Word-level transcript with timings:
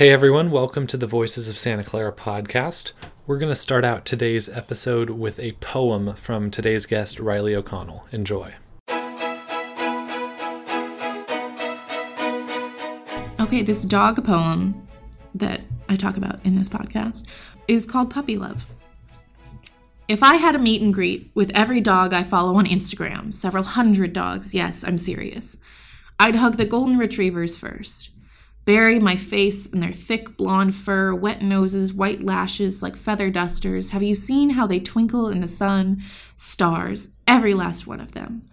Hey 0.00 0.08
everyone, 0.14 0.50
welcome 0.50 0.86
to 0.86 0.96
the 0.96 1.06
Voices 1.06 1.46
of 1.50 1.58
Santa 1.58 1.84
Clara 1.84 2.10
podcast. 2.10 2.92
We're 3.26 3.36
going 3.36 3.52
to 3.52 3.54
start 3.54 3.84
out 3.84 4.06
today's 4.06 4.48
episode 4.48 5.10
with 5.10 5.38
a 5.38 5.52
poem 5.60 6.14
from 6.14 6.50
today's 6.50 6.86
guest, 6.86 7.20
Riley 7.20 7.54
O'Connell. 7.54 8.06
Enjoy. 8.10 8.54
Okay, 13.38 13.62
this 13.62 13.82
dog 13.82 14.24
poem 14.24 14.88
that 15.34 15.60
I 15.90 15.96
talk 15.96 16.16
about 16.16 16.46
in 16.46 16.56
this 16.56 16.70
podcast 16.70 17.26
is 17.68 17.84
called 17.84 18.08
Puppy 18.08 18.38
Love. 18.38 18.64
If 20.08 20.22
I 20.22 20.36
had 20.36 20.54
a 20.54 20.58
meet 20.58 20.80
and 20.80 20.94
greet 20.94 21.30
with 21.34 21.50
every 21.54 21.82
dog 21.82 22.14
I 22.14 22.22
follow 22.22 22.54
on 22.54 22.64
Instagram, 22.64 23.34
several 23.34 23.64
hundred 23.64 24.14
dogs, 24.14 24.54
yes, 24.54 24.82
I'm 24.82 24.96
serious, 24.96 25.58
I'd 26.18 26.36
hug 26.36 26.56
the 26.56 26.64
golden 26.64 26.96
retrievers 26.96 27.58
first 27.58 28.08
bury 28.70 29.00
my 29.00 29.16
face 29.16 29.66
in 29.66 29.80
their 29.80 29.92
thick 29.92 30.36
blonde 30.36 30.76
fur, 30.76 31.12
wet 31.12 31.42
noses, 31.42 31.92
white 31.92 32.22
lashes 32.22 32.84
like 32.84 32.94
feather 32.94 33.28
dusters. 33.28 33.90
Have 33.90 34.04
you 34.04 34.14
seen 34.14 34.50
how 34.50 34.64
they 34.64 34.78
twinkle 34.78 35.28
in 35.28 35.40
the 35.40 35.48
sun? 35.48 36.00
Stars, 36.36 37.08
every 37.26 37.52
last 37.52 37.88
one 37.88 38.00
of 38.00 38.12
them. 38.12 38.48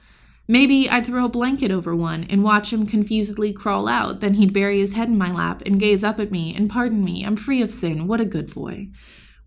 Maybe 0.48 0.90
I'd 0.90 1.06
throw 1.06 1.26
a 1.26 1.30
blanket 1.30 1.70
over 1.70 1.96
one 1.96 2.24
and 2.32 2.44
watch 2.44 2.74
him 2.74 2.88
confusedly 2.88 3.54
crawl 3.54 3.88
out. 3.88 4.20
Then 4.20 4.34
he'd 4.34 4.54
bury 4.54 4.80
his 4.80 4.94
head 4.94 5.08
in 5.08 5.20
my 5.20 5.32
lap 5.32 5.62
and 5.68 5.80
gaze 5.80 6.04
up 6.04 6.20
at 6.20 6.32
me 6.32 6.56
and 6.56 6.68
pardon 6.68 7.06
me. 7.06 7.24
I'm 7.24 7.36
free 7.36 7.62
of 7.62 7.70
sin. 7.70 8.08
What 8.08 8.20
a 8.20 8.26
good 8.26 8.52
boy. 8.56 8.88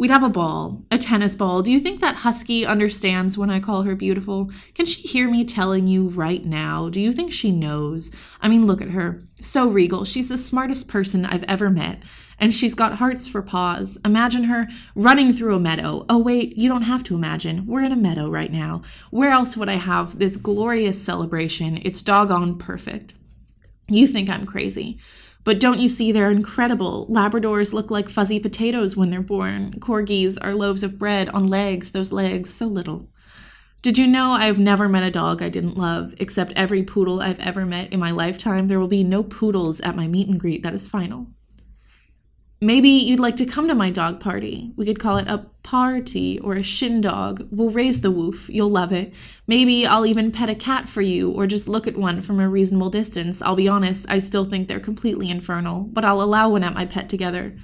We'd 0.00 0.10
have 0.10 0.22
a 0.22 0.30
ball, 0.30 0.82
a 0.90 0.96
tennis 0.96 1.34
ball. 1.34 1.60
Do 1.60 1.70
you 1.70 1.78
think 1.78 2.00
that 2.00 2.16
husky 2.16 2.64
understands 2.64 3.36
when 3.36 3.50
I 3.50 3.60
call 3.60 3.82
her 3.82 3.94
beautiful? 3.94 4.50
Can 4.72 4.86
she 4.86 5.02
hear 5.02 5.28
me 5.28 5.44
telling 5.44 5.88
you 5.88 6.08
right 6.08 6.42
now? 6.42 6.88
Do 6.88 7.02
you 7.02 7.12
think 7.12 7.34
she 7.34 7.52
knows? 7.52 8.10
I 8.40 8.48
mean, 8.48 8.64
look 8.64 8.80
at 8.80 8.92
her. 8.92 9.22
So 9.42 9.68
regal. 9.68 10.06
She's 10.06 10.30
the 10.30 10.38
smartest 10.38 10.88
person 10.88 11.26
I've 11.26 11.42
ever 11.42 11.68
met. 11.68 12.02
And 12.38 12.54
she's 12.54 12.72
got 12.72 12.94
hearts 12.94 13.28
for 13.28 13.42
paws. 13.42 13.98
Imagine 14.02 14.44
her 14.44 14.68
running 14.94 15.34
through 15.34 15.54
a 15.54 15.60
meadow. 15.60 16.06
Oh, 16.08 16.16
wait, 16.16 16.56
you 16.56 16.70
don't 16.70 16.80
have 16.80 17.04
to 17.04 17.14
imagine. 17.14 17.66
We're 17.66 17.84
in 17.84 17.92
a 17.92 17.96
meadow 17.96 18.30
right 18.30 18.50
now. 18.50 18.80
Where 19.10 19.32
else 19.32 19.54
would 19.54 19.68
I 19.68 19.74
have 19.74 20.18
this 20.18 20.38
glorious 20.38 20.98
celebration? 20.98 21.78
It's 21.82 22.00
doggone 22.00 22.56
perfect. 22.56 23.12
You 23.86 24.06
think 24.06 24.30
I'm 24.30 24.46
crazy. 24.46 24.98
But 25.42 25.58
don't 25.58 25.80
you 25.80 25.88
see 25.88 26.12
they're 26.12 26.30
incredible? 26.30 27.06
Labradors 27.08 27.72
look 27.72 27.90
like 27.90 28.08
fuzzy 28.08 28.38
potatoes 28.38 28.96
when 28.96 29.10
they're 29.10 29.22
born. 29.22 29.72
Corgis 29.80 30.38
are 30.40 30.54
loaves 30.54 30.84
of 30.84 30.98
bread 30.98 31.28
on 31.30 31.48
legs, 31.48 31.92
those 31.92 32.12
legs 32.12 32.52
so 32.52 32.66
little. 32.66 33.08
Did 33.82 33.96
you 33.96 34.06
know 34.06 34.32
I've 34.32 34.58
never 34.58 34.90
met 34.90 35.04
a 35.04 35.10
dog 35.10 35.40
I 35.40 35.48
didn't 35.48 35.78
love, 35.78 36.14
except 36.18 36.52
every 36.54 36.82
poodle 36.82 37.22
I've 37.22 37.40
ever 37.40 37.64
met 37.64 37.92
in 37.92 37.98
my 37.98 38.10
lifetime? 38.10 38.68
There 38.68 38.78
will 38.78 38.88
be 38.88 39.02
no 39.02 39.22
poodles 39.22 39.80
at 39.80 39.96
my 39.96 40.06
meet 40.06 40.28
and 40.28 40.38
greet. 40.38 40.62
That 40.62 40.74
is 40.74 40.86
final. 40.86 41.28
Maybe 42.62 42.90
you'd 42.90 43.20
like 43.20 43.36
to 43.36 43.46
come 43.46 43.68
to 43.68 43.74
my 43.74 43.88
dog 43.88 44.20
party. 44.20 44.72
We 44.76 44.84
could 44.84 44.98
call 44.98 45.16
it 45.16 45.28
a 45.28 45.46
party 45.62 46.38
or 46.40 46.56
a 46.56 46.62
shin 46.62 47.00
dog. 47.00 47.48
We'll 47.50 47.70
raise 47.70 48.02
the 48.02 48.10
woof. 48.10 48.50
You'll 48.50 48.68
love 48.68 48.92
it. 48.92 49.14
Maybe 49.46 49.86
I'll 49.86 50.04
even 50.04 50.30
pet 50.30 50.50
a 50.50 50.54
cat 50.54 50.86
for 50.86 51.00
you 51.00 51.30
or 51.30 51.46
just 51.46 51.68
look 51.68 51.86
at 51.86 51.96
one 51.96 52.20
from 52.20 52.38
a 52.38 52.50
reasonable 52.50 52.90
distance. 52.90 53.40
I'll 53.40 53.56
be 53.56 53.66
honest, 53.66 54.10
I 54.10 54.18
still 54.18 54.44
think 54.44 54.68
they're 54.68 54.78
completely 54.78 55.30
infernal, 55.30 55.84
but 55.84 56.04
I'll 56.04 56.20
allow 56.20 56.50
one 56.50 56.62
at 56.62 56.74
my 56.74 56.84
pet 56.84 57.08
together. 57.08 57.56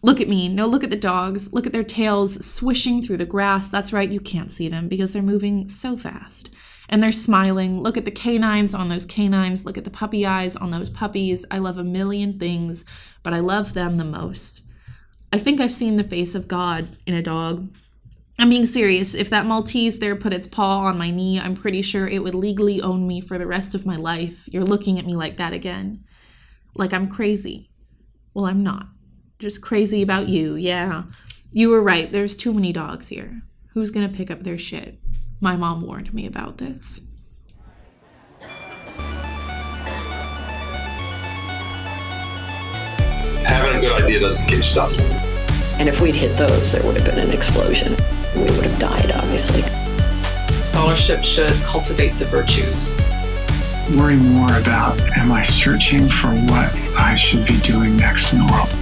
Look 0.00 0.22
at 0.22 0.28
me. 0.28 0.48
No, 0.48 0.64
look 0.66 0.84
at 0.84 0.90
the 0.90 0.96
dogs. 0.96 1.52
Look 1.52 1.66
at 1.66 1.72
their 1.72 1.82
tails 1.82 2.42
swishing 2.42 3.02
through 3.02 3.18
the 3.18 3.26
grass. 3.26 3.68
That's 3.68 3.92
right, 3.92 4.10
you 4.10 4.20
can't 4.20 4.50
see 4.50 4.70
them 4.70 4.88
because 4.88 5.12
they're 5.12 5.20
moving 5.20 5.68
so 5.68 5.98
fast 5.98 6.48
and 6.90 7.00
they're 7.00 7.12
smiling. 7.12 7.80
Look 7.80 7.96
at 7.96 8.04
the 8.04 8.10
canines 8.10 8.74
on 8.74 8.88
those 8.88 9.06
canines. 9.06 9.64
Look 9.64 9.78
at 9.78 9.84
the 9.84 9.90
puppy 9.90 10.26
eyes 10.26 10.56
on 10.56 10.70
those 10.70 10.90
puppies. 10.90 11.46
I 11.50 11.58
love 11.58 11.78
a 11.78 11.84
million 11.84 12.38
things, 12.38 12.84
but 13.22 13.32
I 13.32 13.38
love 13.38 13.72
them 13.72 13.96
the 13.96 14.04
most. 14.04 14.62
I 15.32 15.38
think 15.38 15.60
I've 15.60 15.72
seen 15.72 15.94
the 15.96 16.04
face 16.04 16.34
of 16.34 16.48
God 16.48 16.96
in 17.06 17.14
a 17.14 17.22
dog. 17.22 17.72
I'm 18.40 18.50
being 18.50 18.66
serious. 18.66 19.14
If 19.14 19.30
that 19.30 19.46
Maltese 19.46 20.00
there 20.00 20.16
put 20.16 20.32
its 20.32 20.48
paw 20.48 20.80
on 20.80 20.98
my 20.98 21.10
knee, 21.10 21.38
I'm 21.38 21.54
pretty 21.54 21.82
sure 21.82 22.08
it 22.08 22.24
would 22.24 22.34
legally 22.34 22.82
own 22.82 23.06
me 23.06 23.20
for 23.20 23.38
the 23.38 23.46
rest 23.46 23.74
of 23.74 23.86
my 23.86 23.96
life. 23.96 24.48
You're 24.50 24.64
looking 24.64 24.98
at 24.98 25.06
me 25.06 25.14
like 25.14 25.36
that 25.36 25.52
again. 25.52 26.04
Like 26.74 26.92
I'm 26.92 27.06
crazy. 27.06 27.70
Well, 28.34 28.46
I'm 28.46 28.62
not. 28.64 28.88
Just 29.38 29.62
crazy 29.62 30.02
about 30.02 30.28
you, 30.28 30.56
yeah. 30.56 31.04
You 31.52 31.68
were 31.68 31.82
right. 31.82 32.10
There's 32.10 32.36
too 32.36 32.52
many 32.52 32.72
dogs 32.72 33.08
here. 33.08 33.42
Who's 33.74 33.90
gonna 33.90 34.08
pick 34.08 34.30
up 34.30 34.42
their 34.42 34.58
shit? 34.58 34.98
My 35.42 35.56
mom 35.56 35.80
warned 35.80 36.12
me 36.12 36.26
about 36.26 36.58
this. 36.58 37.00
Having 43.42 43.78
a 43.78 43.80
good 43.80 44.02
idea 44.02 44.20
doesn't 44.20 44.46
get 44.50 44.62
stuff. 44.62 44.92
And 45.80 45.88
if 45.88 46.02
we'd 46.02 46.14
hit 46.14 46.36
those, 46.36 46.72
there 46.72 46.82
would 46.82 47.00
have 47.00 47.06
been 47.06 47.26
an 47.26 47.32
explosion. 47.32 47.96
We 48.36 48.42
would 48.42 48.64
have 48.64 48.78
died, 48.78 49.12
obviously. 49.12 49.62
Scholarship 50.54 51.24
should 51.24 51.54
cultivate 51.62 52.10
the 52.18 52.26
virtues. 52.26 53.00
Worry 53.98 54.16
more 54.16 54.54
about 54.58 55.00
am 55.16 55.32
I 55.32 55.42
searching 55.42 56.06
for 56.06 56.28
what 56.28 56.74
I 56.98 57.14
should 57.16 57.46
be 57.46 57.56
doing 57.60 57.96
next 57.96 58.34
in 58.34 58.40
the 58.40 58.52
world? 58.52 58.79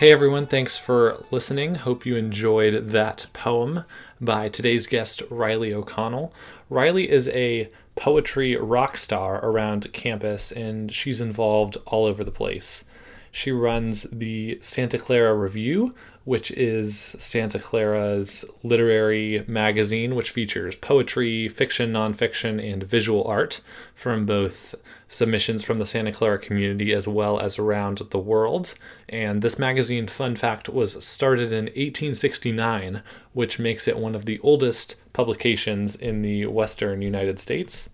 Hey 0.00 0.12
everyone, 0.12 0.46
thanks 0.46 0.78
for 0.78 1.26
listening. 1.30 1.74
Hope 1.74 2.06
you 2.06 2.16
enjoyed 2.16 2.88
that 2.88 3.26
poem 3.34 3.84
by 4.18 4.48
today's 4.48 4.86
guest, 4.86 5.22
Riley 5.28 5.74
O'Connell. 5.74 6.32
Riley 6.70 7.10
is 7.10 7.28
a 7.28 7.68
poetry 7.96 8.56
rock 8.56 8.96
star 8.96 9.44
around 9.44 9.92
campus 9.92 10.52
and 10.52 10.90
she's 10.90 11.20
involved 11.20 11.76
all 11.84 12.06
over 12.06 12.24
the 12.24 12.30
place. 12.30 12.84
She 13.30 13.52
runs 13.52 14.04
the 14.04 14.58
Santa 14.62 14.96
Clara 14.96 15.34
Review, 15.34 15.94
which 16.24 16.50
is 16.50 17.16
Santa 17.18 17.58
Clara's 17.58 18.44
literary 18.62 19.44
magazine, 19.46 20.14
which 20.14 20.30
features 20.30 20.76
poetry, 20.76 21.48
fiction, 21.48 21.92
nonfiction, 21.92 22.62
and 22.62 22.82
visual 22.82 23.24
art 23.24 23.60
from 23.94 24.26
both 24.26 24.74
submissions 25.08 25.62
from 25.62 25.78
the 25.78 25.86
Santa 25.86 26.12
Clara 26.12 26.38
community 26.38 26.92
as 26.92 27.08
well 27.08 27.40
as 27.40 27.58
around 27.58 27.98
the 28.10 28.18
world. 28.18 28.74
And 29.08 29.42
this 29.42 29.58
magazine, 29.58 30.06
fun 30.08 30.36
fact, 30.36 30.68
was 30.68 31.04
started 31.04 31.52
in 31.52 31.64
1869, 31.64 33.02
which 33.32 33.58
makes 33.58 33.88
it 33.88 33.98
one 33.98 34.14
of 34.14 34.26
the 34.26 34.38
oldest 34.40 34.96
publications 35.12 35.96
in 35.96 36.22
the 36.22 36.46
Western 36.46 37.02
United 37.02 37.38
States. 37.38 37.90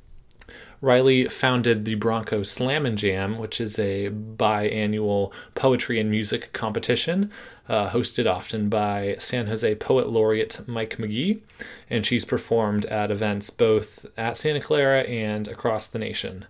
Riley 0.81 1.29
founded 1.29 1.85
the 1.85 1.95
Bronco 1.95 2.43
Slam 2.43 2.85
and 2.85 2.99
Jam, 2.99 3.39
which 3.39 3.61
is 3.61 3.79
a 3.79 4.11
biannual 4.11 5.33
poetry 5.55 5.99
and 5.99 6.11
music 6.11 6.53
competition 6.53 7.33
uh, 7.69 7.91
hosted 7.91 8.31
often 8.31 8.69
by 8.69 9.17
San 9.19 9.47
Jose 9.47 9.75
poet 9.77 10.09
laureate 10.09 10.61
Mike 10.67 10.97
McGee, 10.97 11.41
and 11.91 12.07
she's 12.07 12.25
performed 12.25 12.87
at 12.87 13.11
events 13.11 13.51
both 13.51 14.07
at 14.17 14.39
Santa 14.39 14.61
Clara 14.61 15.03
and 15.03 15.49
across 15.49 15.89
the 15.89 15.99
nation. 15.99 16.47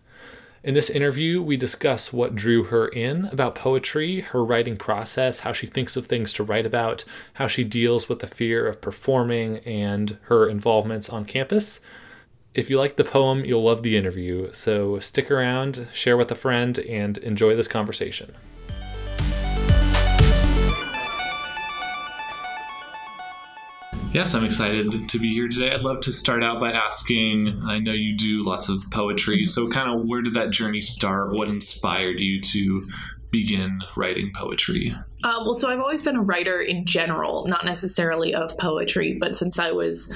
In 0.67 0.75
this 0.75 0.91
interview, 0.91 1.41
we 1.41 1.57
discuss 1.57 2.13
what 2.13 2.35
drew 2.35 2.65
her 2.65 2.89
in 2.89 3.27
about 3.27 3.55
poetry, 3.55 4.21
her 4.21 4.45
writing 4.45 4.77
process, 4.77 5.41
how 5.41 5.53
she 5.53 5.69
thinks 5.69 5.97
of 5.97 6.07
things 6.07 6.33
to 6.33 6.43
write 6.43 6.67
about, 6.67 7.05
how 7.35 7.47
she 7.47 7.63
deals 7.63 8.09
with 8.09 8.19
the 8.19 8.27
fear 8.27 8.67
of 8.67 8.81
performing, 8.81 9.59
and 9.59 10.19
her 10.23 10.49
involvements 10.49 11.09
on 11.09 11.25
campus. 11.25 11.79
If 12.53 12.69
you 12.69 12.79
like 12.79 12.97
the 12.97 13.05
poem, 13.05 13.45
you'll 13.45 13.63
love 13.63 13.85
the 13.85 13.97
interview, 13.97 14.53
so 14.53 14.99
stick 14.99 15.31
around, 15.31 15.87
share 15.93 16.17
with 16.17 16.33
a 16.33 16.35
friend, 16.35 16.77
and 16.81 17.17
enjoy 17.19 17.55
this 17.55 17.69
conversation. 17.69 18.35
Yes, 24.17 24.33
I'm 24.33 24.47
excited 24.47 25.11
to 25.11 25.19
be 25.19 25.35
here 25.35 25.47
today. 25.47 25.73
I'd 25.73 25.83
love 25.83 26.01
to 26.01 26.11
start 26.11 26.43
out 26.43 26.59
by 26.59 26.73
asking 26.73 27.61
I 27.67 27.79
know 27.79 27.93
you 27.93 28.17
do 28.17 28.43
lots 28.43 28.71
of 28.71 28.83
poetry, 28.91 29.45
so 29.45 29.69
kind 29.69 29.91
of 29.91 30.07
where 30.07 30.23
did 30.23 30.33
that 30.33 30.53
journey 30.53 30.81
start? 30.81 31.35
What 31.35 31.49
inspired 31.49 32.19
you 32.19 32.41
to 32.41 32.89
begin 33.31 33.79
writing 33.95 34.33
poetry? 34.35 34.97
Uh, 35.23 35.43
well, 35.45 35.55
so 35.55 35.71
I've 35.71 35.81
always 35.81 36.01
been 36.01 36.17
a 36.17 36.23
writer 36.23 36.63
in 36.63 36.87
general, 36.87 37.45
not 37.47 37.67
necessarily 37.67 38.35
of 38.35 38.57
poetry, 38.57 39.19
but 39.21 39.37
since 39.37 39.59
I 39.59 39.73
was 39.73 40.11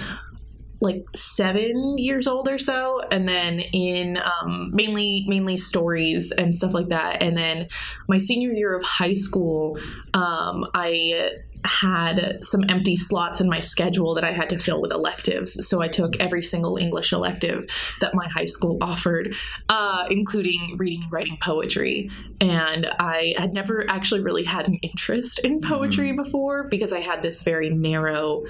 like 0.81 1.05
seven 1.14 1.99
years 1.99 2.26
old 2.26 2.49
or 2.49 2.56
so 2.56 3.03
and 3.11 3.29
then 3.29 3.61
in 3.61 4.17
um, 4.17 4.70
mainly 4.73 5.26
mainly 5.29 5.58
stories 5.58 6.32
and 6.32 6.55
stuff 6.55 6.73
like 6.73 6.88
that 6.88 7.23
and 7.23 7.37
then 7.37 7.69
my 8.08 8.17
senior 8.17 8.50
year 8.50 8.75
of 8.75 8.82
high 8.82 9.12
school 9.12 9.79
um, 10.14 10.67
i 10.73 11.31
had 11.64 12.38
some 12.42 12.64
empty 12.68 12.96
slots 12.96 13.40
in 13.40 13.48
my 13.48 13.60
schedule 13.60 14.14
that 14.14 14.24
I 14.24 14.32
had 14.32 14.48
to 14.50 14.58
fill 14.58 14.80
with 14.80 14.92
electives. 14.92 15.66
So 15.68 15.82
I 15.82 15.88
took 15.88 16.16
every 16.18 16.42
single 16.42 16.76
English 16.76 17.12
elective 17.12 17.66
that 18.00 18.14
my 18.14 18.28
high 18.28 18.46
school 18.46 18.78
offered, 18.80 19.34
uh, 19.68 20.06
including 20.10 20.76
reading 20.78 21.02
and 21.02 21.12
writing 21.12 21.38
poetry. 21.40 22.10
And 22.40 22.86
I 22.98 23.34
had 23.36 23.52
never 23.52 23.88
actually 23.90 24.22
really 24.22 24.44
had 24.44 24.68
an 24.68 24.76
interest 24.76 25.40
in 25.40 25.60
poetry 25.60 26.08
mm-hmm. 26.08 26.22
before 26.22 26.68
because 26.68 26.92
I 26.92 27.00
had 27.00 27.22
this 27.22 27.42
very 27.42 27.70
narrow 27.70 28.44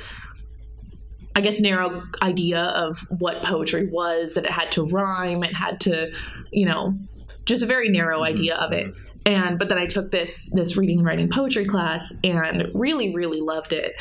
I 1.37 1.43
guess, 1.43 1.61
narrow 1.61 2.03
idea 2.23 2.61
of 2.61 2.99
what 3.21 3.41
poetry 3.43 3.87
was 3.87 4.35
that 4.35 4.45
it 4.45 4.51
had 4.51 4.73
to 4.73 4.85
rhyme, 4.85 5.45
it 5.45 5.55
had 5.55 5.81
to, 5.83 6.13
you 6.51 6.67
know, 6.67 6.99
just 7.45 7.63
a 7.63 7.67
very 7.67 7.89
narrow 7.89 8.25
idea 8.25 8.57
of 8.57 8.73
it. 8.73 8.93
And 9.27 9.59
but 9.59 9.69
then 9.69 9.79
I 9.79 9.87
took 9.87 10.11
this 10.11 10.51
this 10.55 10.77
reading 10.77 10.99
and 10.99 11.07
writing 11.07 11.29
poetry 11.29 11.65
class 11.65 12.13
and 12.25 12.69
really 12.75 13.15
really 13.15 13.41
loved 13.41 13.73
it. 13.73 13.93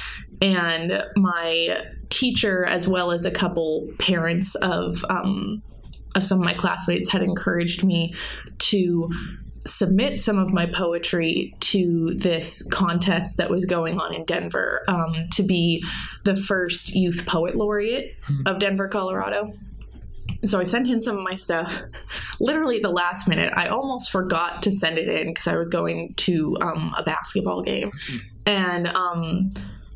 And 0.42 1.04
my 1.16 1.82
teacher, 2.10 2.66
as 2.66 2.88
well 2.88 3.12
as 3.12 3.26
a 3.26 3.32
couple 3.32 3.90
parents 4.00 4.56
of 4.56 5.04
um, 5.10 5.62
of 6.16 6.24
some 6.24 6.40
of 6.40 6.46
my 6.46 6.54
classmates, 6.54 7.10
had 7.10 7.22
encouraged 7.22 7.84
me 7.84 8.14
to 8.58 9.10
submit 9.66 10.20
some 10.20 10.38
of 10.38 10.54
my 10.54 10.66
poetry 10.66 11.54
to 11.60 12.14
this 12.16 12.68
contest 12.72 13.38
that 13.38 13.50
was 13.50 13.66
going 13.66 14.00
on 14.00 14.14
in 14.14 14.24
Denver 14.24 14.84
um, 14.88 15.14
to 15.32 15.44
be 15.44 15.84
the 16.24 16.36
first 16.36 16.96
youth 16.96 17.26
poet 17.26 17.56
laureate 17.56 18.16
of 18.46 18.60
Denver, 18.60 18.88
Colorado. 18.88 19.54
So 20.46 20.60
I 20.60 20.64
sent 20.64 20.88
in 20.88 21.02
some 21.02 21.18
of 21.18 21.24
my 21.24 21.36
stuff. 21.36 21.82
Literally 22.40 22.78
at 22.78 22.82
the 22.82 22.90
last 22.90 23.28
minute, 23.28 23.54
I 23.56 23.68
almost 23.68 24.12
forgot 24.12 24.64
to 24.64 24.72
send 24.72 24.98
it 24.98 25.08
in 25.08 25.28
because 25.28 25.48
I 25.48 25.56
was 25.56 25.70
going 25.70 26.14
to 26.18 26.58
um, 26.62 26.94
a 26.98 27.04
basketball 27.04 27.62
game, 27.62 27.92
and 28.46 28.88
um, 28.88 29.50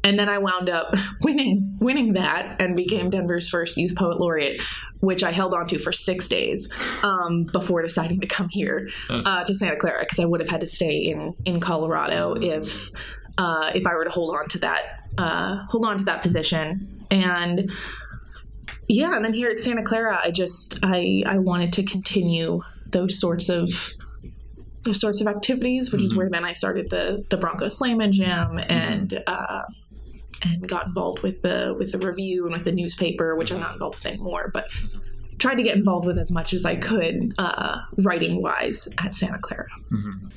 and 0.03 0.19
then 0.19 0.29
I 0.29 0.37
wound 0.37 0.69
up 0.69 0.95
winning 1.21 1.77
winning 1.79 2.13
that 2.13 2.59
and 2.59 2.75
became 2.75 3.09
Denver's 3.09 3.49
first 3.49 3.77
youth 3.77 3.95
poet 3.95 4.19
laureate, 4.19 4.61
which 4.99 5.23
I 5.23 5.31
held 5.31 5.53
on 5.53 5.67
to 5.67 5.79
for 5.79 5.91
six 5.91 6.27
days 6.27 6.71
um, 7.03 7.45
before 7.51 7.81
deciding 7.81 8.19
to 8.21 8.27
come 8.27 8.49
here 8.49 8.89
uh, 9.09 9.43
to 9.43 9.53
Santa 9.53 9.77
Clara 9.77 10.01
because 10.01 10.19
I 10.19 10.25
would 10.25 10.39
have 10.39 10.49
had 10.49 10.61
to 10.61 10.67
stay 10.67 10.97
in 10.97 11.33
in 11.45 11.59
Colorado 11.59 12.35
if 12.39 12.89
uh, 13.37 13.71
if 13.73 13.87
I 13.87 13.93
were 13.93 14.03
to 14.03 14.11
hold 14.11 14.35
on 14.35 14.47
to 14.49 14.59
that 14.59 14.81
uh, 15.17 15.65
hold 15.69 15.85
on 15.85 15.97
to 15.99 16.03
that 16.05 16.21
position. 16.21 17.05
And 17.11 17.71
yeah 18.87 19.15
and 19.15 19.23
then 19.23 19.33
here 19.33 19.49
at 19.49 19.59
santa 19.59 19.83
clara. 19.83 20.19
I 20.23 20.31
just 20.31 20.79
i 20.83 21.23
i 21.25 21.37
wanted 21.37 21.73
to 21.73 21.83
continue 21.83 22.61
those 22.87 23.19
sorts 23.19 23.49
of 23.49 23.91
those 24.83 24.99
sorts 24.99 25.21
of 25.21 25.27
activities 25.27 25.91
which 25.91 26.01
is 26.01 26.15
where 26.15 26.29
then 26.29 26.45
i 26.45 26.53
started 26.53 26.89
the 26.89 27.25
the 27.29 27.37
bronco 27.37 27.67
slam 27.69 28.01
and 28.01 28.13
jam 28.13 28.59
and 28.67 29.23
uh 29.27 29.63
and 30.43 30.67
got 30.67 30.87
involved 30.87 31.21
with 31.21 31.41
the 31.41 31.73
with 31.77 31.91
the 31.91 31.99
review 31.99 32.43
and 32.43 32.53
with 32.53 32.65
the 32.65 32.71
newspaper 32.71 33.35
which 33.35 33.51
i'm 33.51 33.59
not 33.59 33.73
involved 33.73 33.95
with 33.95 34.05
anymore 34.05 34.51
but 34.53 34.67
tried 35.39 35.55
to 35.55 35.63
get 35.63 35.75
involved 35.75 36.05
with 36.05 36.17
as 36.17 36.31
much 36.31 36.53
as 36.53 36.65
i 36.65 36.75
could 36.75 37.33
uh 37.37 37.79
writing 37.99 38.41
wise 38.41 38.89
at 39.03 39.15
santa 39.15 39.39
clara. 39.39 39.67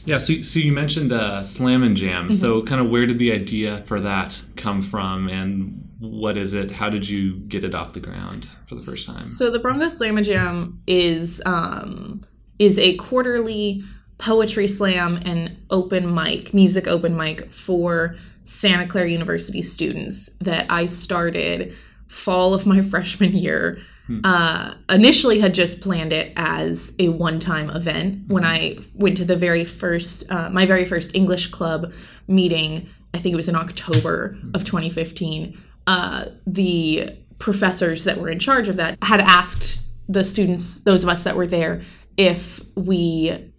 Yeah, 0.07 0.19
so, 0.19 0.35
so 0.43 0.61
you 0.61 0.71
mentioned 0.71 1.13
uh, 1.13 1.43
Slam 1.43 1.83
and 1.83 1.97
Jam. 1.97 2.33
So, 2.33 2.63
kind 2.63 2.81
of 2.81 2.89
where 2.91 3.07
did 3.07 3.19
the 3.19 3.33
idea 3.33 3.81
for 3.81 3.99
that 3.99 4.41
come 4.55 4.81
from, 4.81 5.29
and 5.29 5.86
what 5.99 6.37
is 6.37 6.55
it? 6.55 6.73
How 6.73 6.91
did 6.91 7.09
you 7.09 7.37
get 7.37 7.65
it 7.65 7.75
off 7.75 7.93
the 7.93 8.01
ground 8.01 8.49
for 8.69 8.75
the 8.75 8.83
first 8.83 9.07
time? 9.07 9.17
So 9.17 9.51
the 9.51 9.59
Bronco 9.59 9.89
Slam 9.89 10.23
Jam 10.23 10.83
is 10.87 11.43
um, 11.47 12.21
is 12.59 12.79
a 12.79 12.97
quarterly 12.97 13.83
poetry 14.19 14.69
slam 14.69 15.17
and 15.25 15.57
open 15.71 16.13
mic, 16.15 16.55
music 16.55 16.87
open 16.87 17.17
mic 17.17 17.51
for 17.51 18.17
Santa 18.45 18.87
Clara 18.87 19.11
University 19.11 19.63
students 19.63 20.31
that 20.41 20.67
I 20.71 20.87
started 20.87 21.75
fall 22.09 22.55
of 22.55 22.67
my 22.67 22.83
freshman 22.91 23.37
year. 23.37 23.83
Uh, 24.23 24.73
initially 24.89 25.41
had 25.41 25.53
just 25.53 25.81
planned 25.81 26.13
it 26.13 26.33
as 26.37 26.95
a 27.01 27.09
one-time 27.09 27.69
event 27.71 28.29
when 28.29 28.45
I 28.45 28.79
went 28.95 29.17
to 29.17 29.25
the 29.25 29.35
very 29.35 29.65
first, 29.65 30.31
uh, 30.31 30.49
my 30.49 30.65
very 30.65 30.85
first 30.85 31.13
English 31.13 31.49
club 31.49 31.93
meeting. 32.29 32.89
I 33.13 33.19
think 33.19 33.33
it 33.33 33.37
was 33.37 33.49
in 33.49 33.57
October 33.57 34.39
of 34.55 34.65
2015. 34.65 35.61
Uh, 35.87 36.27
the 36.47 37.11
professors 37.39 38.05
that 38.05 38.19
were 38.19 38.29
in 38.29 38.39
charge 38.39 38.69
of 38.69 38.77
that 38.77 38.99
had 39.03 39.21
asked 39.21 39.83
the 40.09 40.25
students, 40.25 40.81
those 40.81 41.03
of 41.03 41.09
us 41.09 41.25
that 41.25 41.37
were 41.37 41.47
there, 41.47 41.83
if 42.17 42.61
we 42.75 43.53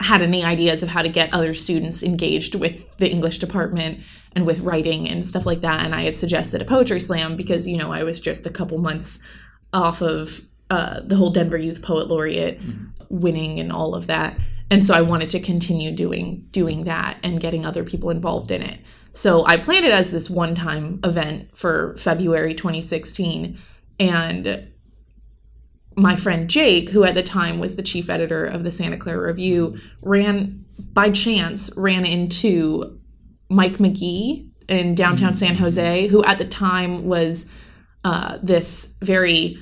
had 0.00 0.22
any 0.22 0.44
ideas 0.44 0.82
of 0.82 0.88
how 0.88 1.02
to 1.02 1.08
get 1.08 1.32
other 1.32 1.54
students 1.54 2.02
engaged 2.02 2.54
with 2.54 2.96
the 2.98 3.10
English 3.10 3.38
department 3.38 4.00
and 4.34 4.46
with 4.46 4.60
writing 4.60 5.08
and 5.08 5.24
stuff 5.24 5.46
like 5.46 5.60
that. 5.60 5.84
And 5.84 5.94
I 5.94 6.02
had 6.02 6.16
suggested 6.16 6.60
a 6.60 6.64
poetry 6.64 7.00
slam 7.00 7.36
because, 7.36 7.66
you 7.68 7.76
know, 7.76 7.92
I 7.92 8.02
was 8.02 8.20
just 8.20 8.46
a 8.46 8.50
couple 8.50 8.78
months 8.78 9.20
off 9.72 10.02
of 10.02 10.42
uh, 10.70 11.00
the 11.04 11.16
whole 11.16 11.30
Denver 11.30 11.56
Youth 11.56 11.82
Poet 11.82 12.08
Laureate 12.08 12.60
winning 13.08 13.60
and 13.60 13.72
all 13.72 13.94
of 13.94 14.06
that. 14.06 14.38
And 14.70 14.86
so 14.86 14.94
I 14.94 15.02
wanted 15.02 15.28
to 15.30 15.40
continue 15.40 15.94
doing 15.94 16.48
doing 16.50 16.84
that 16.84 17.18
and 17.22 17.40
getting 17.40 17.66
other 17.66 17.84
people 17.84 18.10
involved 18.10 18.50
in 18.50 18.62
it. 18.62 18.80
So 19.12 19.44
I 19.46 19.58
planned 19.58 19.84
it 19.84 19.92
as 19.92 20.10
this 20.10 20.30
one-time 20.30 21.00
event 21.04 21.56
for 21.56 21.94
February 21.98 22.54
2016 22.54 23.58
and 24.00 24.68
my 25.96 26.16
friend 26.16 26.48
Jake, 26.48 26.90
who 26.90 27.04
at 27.04 27.14
the 27.14 27.22
time 27.22 27.58
was 27.58 27.76
the 27.76 27.82
chief 27.82 28.08
editor 28.08 28.44
of 28.44 28.64
the 28.64 28.70
Santa 28.70 28.96
Clara 28.96 29.26
Review, 29.26 29.78
ran 30.00 30.64
by 30.78 31.10
chance 31.10 31.70
ran 31.76 32.04
into 32.04 32.98
Mike 33.48 33.78
McGee 33.78 34.48
in 34.68 34.94
downtown 34.94 35.34
San 35.34 35.56
Jose, 35.56 36.06
who 36.08 36.24
at 36.24 36.38
the 36.38 36.46
time 36.46 37.04
was 37.04 37.46
uh, 38.04 38.38
this 38.42 38.94
very 39.00 39.58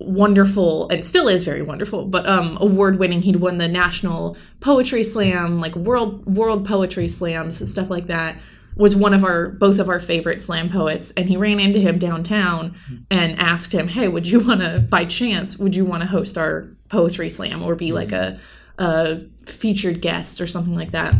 wonderful 0.00 0.88
and 0.90 1.04
still 1.04 1.28
is 1.28 1.44
very 1.44 1.62
wonderful, 1.62 2.04
but 2.04 2.26
um, 2.26 2.58
award 2.60 2.98
winning. 2.98 3.22
He'd 3.22 3.36
won 3.36 3.58
the 3.58 3.68
national 3.68 4.36
poetry 4.60 5.02
slam, 5.02 5.60
like 5.60 5.74
world 5.74 6.26
world 6.26 6.66
poetry 6.66 7.08
slams, 7.08 7.68
stuff 7.70 7.90
like 7.90 8.06
that. 8.06 8.36
Was 8.78 8.96
one 8.96 9.12
of 9.12 9.24
our 9.24 9.50
both 9.50 9.78
of 9.78 9.88
our 9.88 10.00
favorite 10.00 10.42
slam 10.42 10.70
poets, 10.70 11.12
and 11.16 11.28
he 11.28 11.36
ran 11.36 11.60
into 11.60 11.80
him 11.80 11.98
downtown 11.98 12.76
hmm. 12.86 12.96
and 13.10 13.38
asked 13.38 13.72
him, 13.72 13.88
"Hey, 13.88 14.08
would 14.08 14.26
you 14.26 14.40
want 14.40 14.60
to, 14.60 14.78
by 14.78 15.04
chance, 15.04 15.58
would 15.58 15.74
you 15.74 15.84
want 15.84 16.02
to 16.02 16.08
host 16.08 16.38
our 16.38 16.68
poetry 16.88 17.28
slam 17.28 17.62
or 17.62 17.74
be 17.74 17.90
hmm. 17.90 17.96
like 17.96 18.12
a, 18.12 18.38
a 18.78 19.20
featured 19.46 20.00
guest 20.00 20.40
or 20.40 20.46
something 20.46 20.74
like 20.74 20.92
that?" 20.92 21.14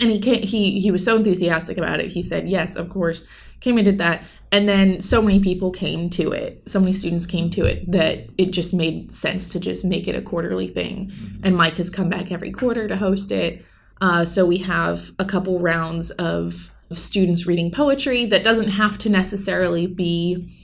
and 0.00 0.10
he 0.10 0.18
came, 0.20 0.42
he 0.42 0.80
he 0.80 0.90
was 0.90 1.04
so 1.04 1.16
enthusiastic 1.16 1.78
about 1.78 2.00
it. 2.00 2.08
He 2.08 2.22
said, 2.22 2.48
"Yes, 2.48 2.76
of 2.76 2.90
course." 2.90 3.24
Came 3.60 3.76
and 3.76 3.84
did 3.84 3.98
that, 3.98 4.22
and 4.52 4.66
then 4.66 5.02
so 5.02 5.20
many 5.20 5.38
people 5.38 5.70
came 5.70 6.08
to 6.10 6.32
it. 6.32 6.62
So 6.66 6.80
many 6.80 6.94
students 6.94 7.26
came 7.26 7.50
to 7.50 7.66
it 7.66 7.90
that 7.92 8.26
it 8.38 8.52
just 8.52 8.72
made 8.72 9.12
sense 9.12 9.50
to 9.50 9.60
just 9.60 9.84
make 9.84 10.08
it 10.08 10.16
a 10.16 10.22
quarterly 10.22 10.66
thing. 10.66 11.10
Hmm. 11.10 11.44
And 11.44 11.56
Mike 11.56 11.76
has 11.76 11.90
come 11.90 12.08
back 12.08 12.32
every 12.32 12.50
quarter 12.50 12.88
to 12.88 12.96
host 12.96 13.30
it. 13.30 13.64
Uh, 14.00 14.24
so 14.24 14.46
we 14.46 14.56
have 14.58 15.12
a 15.18 15.26
couple 15.26 15.58
rounds 15.58 16.10
of, 16.12 16.70
of 16.90 16.98
students 16.98 17.46
reading 17.46 17.70
poetry 17.70 18.26
that 18.26 18.44
doesn't 18.44 18.70
have 18.70 18.98
to 18.98 19.08
necessarily 19.08 19.86
be 19.86 20.56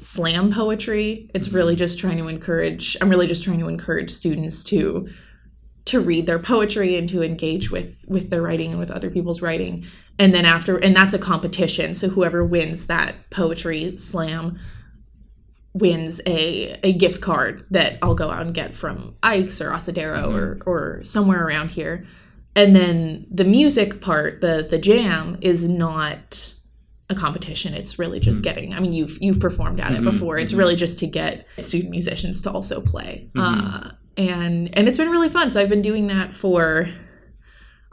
slam 0.00 0.52
poetry. 0.52 1.30
It's 1.34 1.48
mm-hmm. 1.48 1.56
really 1.56 1.76
just 1.76 1.98
trying 1.98 2.18
to 2.18 2.28
encourage. 2.28 2.96
I'm 3.00 3.10
really 3.10 3.26
just 3.26 3.44
trying 3.44 3.60
to 3.60 3.68
encourage 3.68 4.10
students 4.10 4.64
to 4.64 5.08
to 5.86 6.00
read 6.00 6.26
their 6.26 6.38
poetry 6.38 6.98
and 6.98 7.08
to 7.08 7.22
engage 7.22 7.70
with 7.70 8.04
with 8.06 8.28
their 8.28 8.42
writing 8.42 8.70
and 8.70 8.78
with 8.78 8.90
other 8.90 9.08
people's 9.08 9.40
writing 9.40 9.86
and 10.18 10.34
then 10.34 10.44
after 10.44 10.76
and 10.76 10.94
that's 10.94 11.14
a 11.14 11.18
competition 11.18 11.94
so 11.94 12.08
whoever 12.08 12.44
wins 12.44 12.88
that 12.88 13.14
poetry 13.30 13.96
slam 13.96 14.58
wins 15.72 16.20
a 16.26 16.78
a 16.82 16.92
gift 16.92 17.22
card 17.22 17.64
that 17.70 17.98
I'll 18.02 18.14
go 18.14 18.30
out 18.30 18.42
and 18.42 18.54
get 18.54 18.76
from 18.76 19.16
Ike's 19.22 19.62
or 19.62 19.70
Asadero 19.70 20.24
mm-hmm. 20.24 20.36
or 20.66 20.98
or 20.98 21.04
somewhere 21.04 21.46
around 21.46 21.70
here 21.70 22.06
and 22.60 22.74
then 22.76 23.26
the 23.30 23.44
music 23.44 24.00
part 24.00 24.40
the 24.40 24.66
the 24.68 24.78
jam 24.78 25.38
is 25.40 25.68
not 25.68 26.54
a 27.10 27.14
competition. 27.14 27.72
It's 27.74 27.98
really 27.98 28.20
just 28.20 28.42
getting 28.42 28.74
i 28.74 28.80
mean 28.80 28.92
you've 28.92 29.16
you've 29.22 29.40
performed 29.40 29.80
at 29.80 29.92
it 29.92 30.02
before. 30.02 30.38
It's 30.38 30.52
really 30.52 30.76
just 30.76 30.98
to 30.98 31.06
get 31.06 31.46
student 31.58 31.90
musicians 31.90 32.42
to 32.42 32.50
also 32.50 32.80
play. 32.80 33.30
Uh, 33.36 33.90
and 34.16 34.76
and 34.76 34.88
it's 34.88 34.98
been 34.98 35.10
really 35.10 35.28
fun. 35.30 35.50
So 35.50 35.60
i've 35.60 35.68
been 35.70 35.82
doing 35.90 36.08
that 36.08 36.32
for 36.34 36.88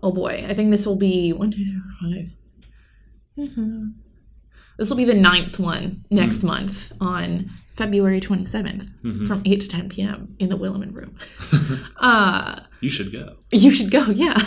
oh 0.04 0.12
boy 0.12 0.46
i 0.50 0.54
think 0.54 0.72
this 0.72 0.86
will 0.86 0.98
be 0.98 1.32
one 1.34 1.52
two 1.52 1.64
three 1.64 1.82
five. 3.38 3.48
Mhm. 3.50 3.94
This 4.78 4.90
will 4.90 4.98
be 4.98 5.06
the 5.06 5.14
ninth 5.14 5.60
one 5.60 6.04
next 6.12 6.44
month 6.44 6.92
on 7.02 7.50
february 7.76 8.22
27th 8.22 9.28
from 9.28 9.42
8 9.46 9.60
to 9.60 9.68
10 9.68 9.90
p.m 9.90 10.34
in 10.40 10.48
the 10.48 10.56
Williman 10.58 10.94
room 10.96 11.18
uh 11.98 12.62
You 12.80 12.90
should 12.90 13.12
go. 13.12 13.36
you 13.52 13.72
should 13.72 13.92
go 13.92 14.06
yeah 14.08 14.40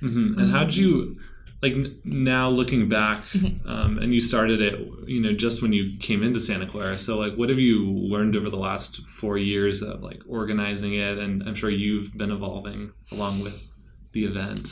hmm 0.00 0.38
And 0.38 0.50
how 0.50 0.64
did 0.64 0.76
you, 0.76 1.16
like, 1.62 1.72
n- 1.74 1.98
now 2.04 2.48
looking 2.48 2.88
back, 2.88 3.22
um, 3.66 3.98
and 3.98 4.14
you 4.14 4.20
started 4.22 4.62
it, 4.62 4.74
you 5.06 5.20
know, 5.20 5.34
just 5.34 5.60
when 5.60 5.74
you 5.74 5.98
came 5.98 6.22
into 6.22 6.40
Santa 6.40 6.64
Clara. 6.66 6.98
So, 6.98 7.18
like, 7.18 7.34
what 7.34 7.50
have 7.50 7.58
you 7.58 7.84
learned 8.14 8.34
over 8.34 8.48
the 8.48 8.56
last 8.56 9.02
four 9.06 9.36
years 9.36 9.82
of 9.82 10.02
like 10.02 10.22
organizing 10.26 10.94
it? 10.94 11.18
And 11.18 11.42
I'm 11.46 11.54
sure 11.54 11.68
you've 11.68 12.16
been 12.16 12.30
evolving 12.30 12.92
along 13.12 13.40
with 13.42 13.60
the 14.12 14.24
event. 14.24 14.66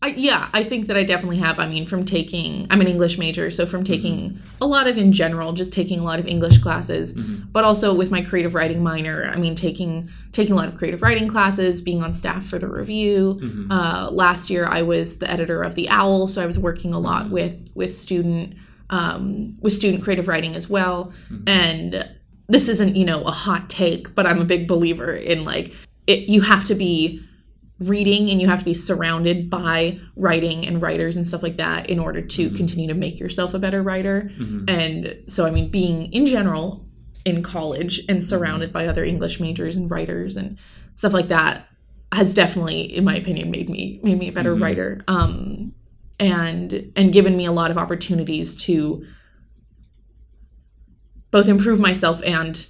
I, 0.00 0.08
yeah, 0.08 0.48
I 0.52 0.62
think 0.62 0.86
that 0.86 0.96
I 0.96 1.02
definitely 1.02 1.38
have. 1.38 1.58
I 1.58 1.66
mean, 1.66 1.84
from 1.84 2.04
taking, 2.04 2.68
I'm 2.70 2.80
an 2.80 2.86
English 2.86 3.18
major, 3.18 3.50
so 3.50 3.66
from 3.66 3.82
mm-hmm. 3.82 3.92
taking 3.92 4.42
a 4.60 4.66
lot 4.66 4.86
of 4.86 4.96
in 4.96 5.12
general, 5.12 5.52
just 5.52 5.72
taking 5.72 5.98
a 5.98 6.04
lot 6.04 6.20
of 6.20 6.26
English 6.26 6.58
classes, 6.58 7.14
mm-hmm. 7.14 7.50
but 7.50 7.64
also 7.64 7.92
with 7.92 8.10
my 8.10 8.22
creative 8.22 8.54
writing 8.54 8.80
minor, 8.80 9.28
I 9.34 9.38
mean, 9.38 9.56
taking 9.56 10.08
taking 10.32 10.52
a 10.52 10.56
lot 10.56 10.68
of 10.68 10.76
creative 10.76 11.02
writing 11.02 11.26
classes, 11.26 11.82
being 11.82 12.00
on 12.00 12.12
staff 12.12 12.46
for 12.46 12.60
the 12.60 12.68
review. 12.68 13.40
Mm-hmm. 13.42 13.72
Uh, 13.72 14.10
last 14.12 14.50
year, 14.50 14.68
I 14.68 14.82
was 14.82 15.18
the 15.18 15.28
editor 15.28 15.64
of 15.64 15.74
the 15.74 15.88
Owl, 15.88 16.28
so 16.28 16.42
I 16.42 16.46
was 16.46 16.60
working 16.60 16.94
a 16.94 17.00
lot 17.00 17.30
with 17.30 17.68
with 17.74 17.92
student 17.92 18.54
um, 18.90 19.56
with 19.60 19.72
student 19.72 20.04
creative 20.04 20.28
writing 20.28 20.54
as 20.54 20.68
well. 20.68 21.12
And 21.48 22.08
this 22.46 22.68
isn't, 22.68 22.94
you 22.94 23.04
know, 23.04 23.22
a 23.24 23.32
hot 23.32 23.68
take, 23.68 24.14
but 24.14 24.26
I'm 24.26 24.40
a 24.40 24.44
big 24.44 24.68
believer 24.68 25.12
in 25.12 25.44
like 25.44 25.74
it. 26.06 26.28
You 26.28 26.40
have 26.42 26.66
to 26.66 26.76
be 26.76 27.24
reading 27.80 28.28
and 28.28 28.40
you 28.40 28.48
have 28.48 28.58
to 28.58 28.64
be 28.64 28.74
surrounded 28.74 29.48
by 29.48 29.98
writing 30.16 30.66
and 30.66 30.82
writers 30.82 31.16
and 31.16 31.26
stuff 31.26 31.42
like 31.42 31.56
that 31.58 31.88
in 31.88 31.98
order 31.98 32.20
to 32.20 32.46
mm-hmm. 32.46 32.56
continue 32.56 32.88
to 32.88 32.94
make 32.94 33.20
yourself 33.20 33.54
a 33.54 33.58
better 33.58 33.82
writer. 33.82 34.30
Mm-hmm. 34.38 34.64
And 34.68 35.16
so, 35.28 35.46
I 35.46 35.50
mean, 35.50 35.70
being 35.70 36.12
in 36.12 36.26
general 36.26 36.84
in 37.24 37.42
college 37.42 37.98
and 38.00 38.18
mm-hmm. 38.18 38.20
surrounded 38.20 38.72
by 38.72 38.86
other 38.86 39.04
English 39.04 39.38
majors 39.38 39.76
and 39.76 39.90
writers 39.90 40.36
and 40.36 40.58
stuff 40.94 41.12
like 41.12 41.28
that 41.28 41.66
has 42.12 42.34
definitely, 42.34 42.80
in 42.80 43.04
my 43.04 43.16
opinion, 43.16 43.50
made 43.50 43.68
me 43.68 44.00
made 44.02 44.18
me 44.18 44.28
a 44.28 44.32
better 44.32 44.54
writer. 44.54 45.02
Um, 45.06 45.74
and 46.18 46.92
and 46.96 47.12
given 47.12 47.36
me 47.36 47.44
a 47.44 47.52
lot 47.52 47.70
of 47.70 47.78
opportunities 47.78 48.60
to 48.64 49.04
both 51.30 51.48
improve 51.48 51.78
myself 51.78 52.22
and 52.24 52.68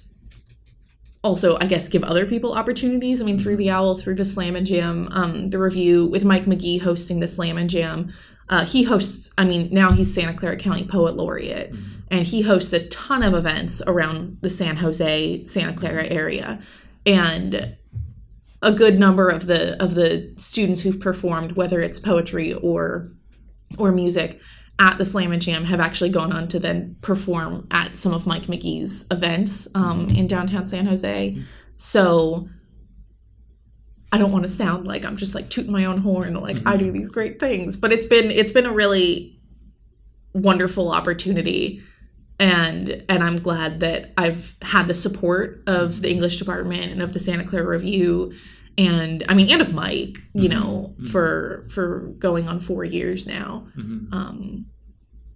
also 1.23 1.57
i 1.59 1.65
guess 1.65 1.89
give 1.89 2.03
other 2.03 2.25
people 2.25 2.53
opportunities. 2.53 3.21
I 3.21 3.25
mean 3.25 3.37
through 3.37 3.57
the 3.57 3.69
owl 3.69 3.95
through 3.95 4.15
the 4.15 4.25
slam 4.25 4.55
and 4.55 4.65
jam 4.65 5.09
um, 5.11 5.49
the 5.49 5.59
review 5.59 6.05
with 6.07 6.23
mike 6.23 6.45
mcgee 6.45 6.81
hosting 6.81 7.19
the 7.19 7.27
slam 7.27 7.57
and 7.57 7.69
jam 7.69 8.13
uh, 8.49 8.65
he 8.65 8.83
hosts 8.83 9.31
i 9.37 9.43
mean 9.43 9.69
now 9.71 9.91
he's 9.91 10.13
santa 10.13 10.33
clara 10.33 10.57
county 10.57 10.85
poet 10.85 11.15
laureate 11.15 11.73
and 12.11 12.25
he 12.25 12.41
hosts 12.41 12.73
a 12.73 12.87
ton 12.87 13.23
of 13.23 13.33
events 13.33 13.81
around 13.85 14.37
the 14.41 14.49
san 14.49 14.77
jose 14.77 15.45
santa 15.45 15.73
clara 15.73 16.05
area. 16.07 16.61
And 17.05 17.75
a 18.61 18.71
good 18.71 18.99
number 18.99 19.29
of 19.29 19.45
the 19.45 19.81
of 19.81 19.95
the 19.95 20.33
students 20.37 20.81
who've 20.81 20.99
performed 20.99 21.53
whether 21.53 21.81
it's 21.81 21.99
poetry 21.99 22.53
or 22.53 23.11
or 23.77 23.91
music 23.91 24.39
at 24.79 24.97
the 24.97 25.05
Slam 25.05 25.31
and 25.31 25.41
Jam 25.41 25.65
have 25.65 25.79
actually 25.79 26.09
gone 26.09 26.31
on 26.31 26.47
to 26.47 26.59
then 26.59 26.95
perform 27.01 27.67
at 27.69 27.97
some 27.97 28.13
of 28.13 28.25
Mike 28.25 28.43
McGee's 28.43 29.05
events 29.11 29.67
um, 29.75 30.07
in 30.09 30.25
downtown 30.25 30.65
San 30.65 30.85
Jose. 30.85 31.37
So 31.75 32.47
I 34.11 34.17
don't 34.17 34.31
want 34.31 34.43
to 34.43 34.49
sound 34.49 34.87
like 34.87 35.05
I'm 35.05 35.17
just 35.17 35.35
like 35.35 35.49
tooting 35.49 35.71
my 35.71 35.85
own 35.85 35.99
horn, 35.99 36.33
like 36.35 36.57
I 36.65 36.77
do 36.77 36.91
these 36.91 37.09
great 37.09 37.39
things, 37.39 37.77
but 37.77 37.91
it's 37.91 38.05
been 38.05 38.31
it's 38.31 38.51
been 38.51 38.65
a 38.65 38.73
really 38.73 39.39
wonderful 40.33 40.91
opportunity 40.91 41.83
and 42.39 43.03
and 43.09 43.23
I'm 43.23 43.39
glad 43.39 43.81
that 43.81 44.13
I've 44.17 44.55
had 44.61 44.87
the 44.87 44.93
support 44.93 45.61
of 45.67 46.01
the 46.01 46.09
English 46.09 46.39
department 46.39 46.91
and 46.91 47.01
of 47.01 47.13
the 47.13 47.19
Santa 47.19 47.43
Clara 47.43 47.67
Review 47.67 48.33
and 48.79 49.25
I 49.27 49.33
mean 49.33 49.49
and 49.49 49.61
of 49.61 49.73
Mike, 49.73 50.17
you 50.33 50.49
mm-hmm. 50.49 50.59
know, 50.59 50.93
mm-hmm. 50.93 51.07
for 51.07 51.67
for 51.69 51.99
going 52.17 52.47
on 52.47 52.59
4 52.59 52.85
years 52.85 53.27
now. 53.27 53.67
Mm-hmm. 53.77 54.13
Um 54.13 54.65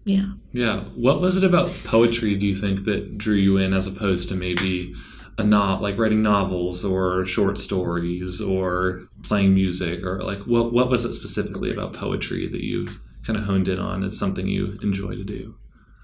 yeah. 0.05 0.33
Yeah. 0.51 0.81
What 0.95 1.21
was 1.21 1.37
it 1.37 1.43
about 1.43 1.69
poetry 1.83 2.35
do 2.35 2.47
you 2.47 2.55
think 2.55 2.85
that 2.85 3.17
drew 3.17 3.35
you 3.35 3.57
in 3.57 3.73
as 3.73 3.87
opposed 3.87 4.29
to 4.29 4.35
maybe 4.35 4.93
a 5.37 5.43
not 5.43 5.81
like 5.81 5.97
writing 5.97 6.21
novels 6.21 6.85
or 6.85 7.25
short 7.25 7.57
stories 7.57 8.39
or 8.39 9.01
playing 9.23 9.53
music 9.53 10.03
or 10.03 10.23
like 10.23 10.39
what 10.41 10.71
what 10.71 10.89
was 10.89 11.05
it 11.05 11.13
specifically 11.13 11.71
about 11.71 11.93
poetry 11.93 12.47
that 12.47 12.63
you 12.63 12.87
kind 13.25 13.37
of 13.37 13.45
honed 13.45 13.67
in 13.67 13.79
on 13.79 14.03
as 14.03 14.17
something 14.17 14.47
you 14.47 14.77
enjoy 14.81 15.15
to 15.15 15.23
do? 15.23 15.55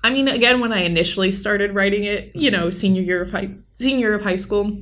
I 0.02 0.12
mean, 0.12 0.30
again, 0.30 0.62
when 0.62 0.72
I 0.72 0.84
initially 0.84 1.34
started 1.34 1.76
writing 1.76 2.06
it, 2.06 2.34
you 2.34 2.50
know, 2.50 2.72
senior 2.72 3.02
year 3.02 3.22
of 3.22 3.32
high 3.32 3.56
senior 3.76 4.08
year 4.08 4.16
of 4.16 4.22
high 4.22 4.38
school, 4.38 4.78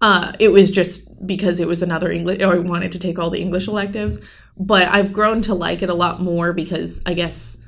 uh, 0.00 0.32
it 0.38 0.48
was 0.48 0.70
just 0.70 1.26
because 1.26 1.60
it 1.60 1.68
was 1.68 1.82
another 1.82 2.10
English, 2.10 2.40
or 2.42 2.54
I 2.54 2.58
wanted 2.58 2.92
to 2.92 2.98
take 2.98 3.18
all 3.18 3.30
the 3.30 3.40
English 3.40 3.68
electives. 3.68 4.20
But 4.56 4.88
I've 4.88 5.12
grown 5.12 5.42
to 5.42 5.54
like 5.54 5.82
it 5.82 5.90
a 5.90 5.94
lot 5.94 6.20
more 6.20 6.52
because 6.52 7.02
I 7.06 7.14
guess, 7.14 7.58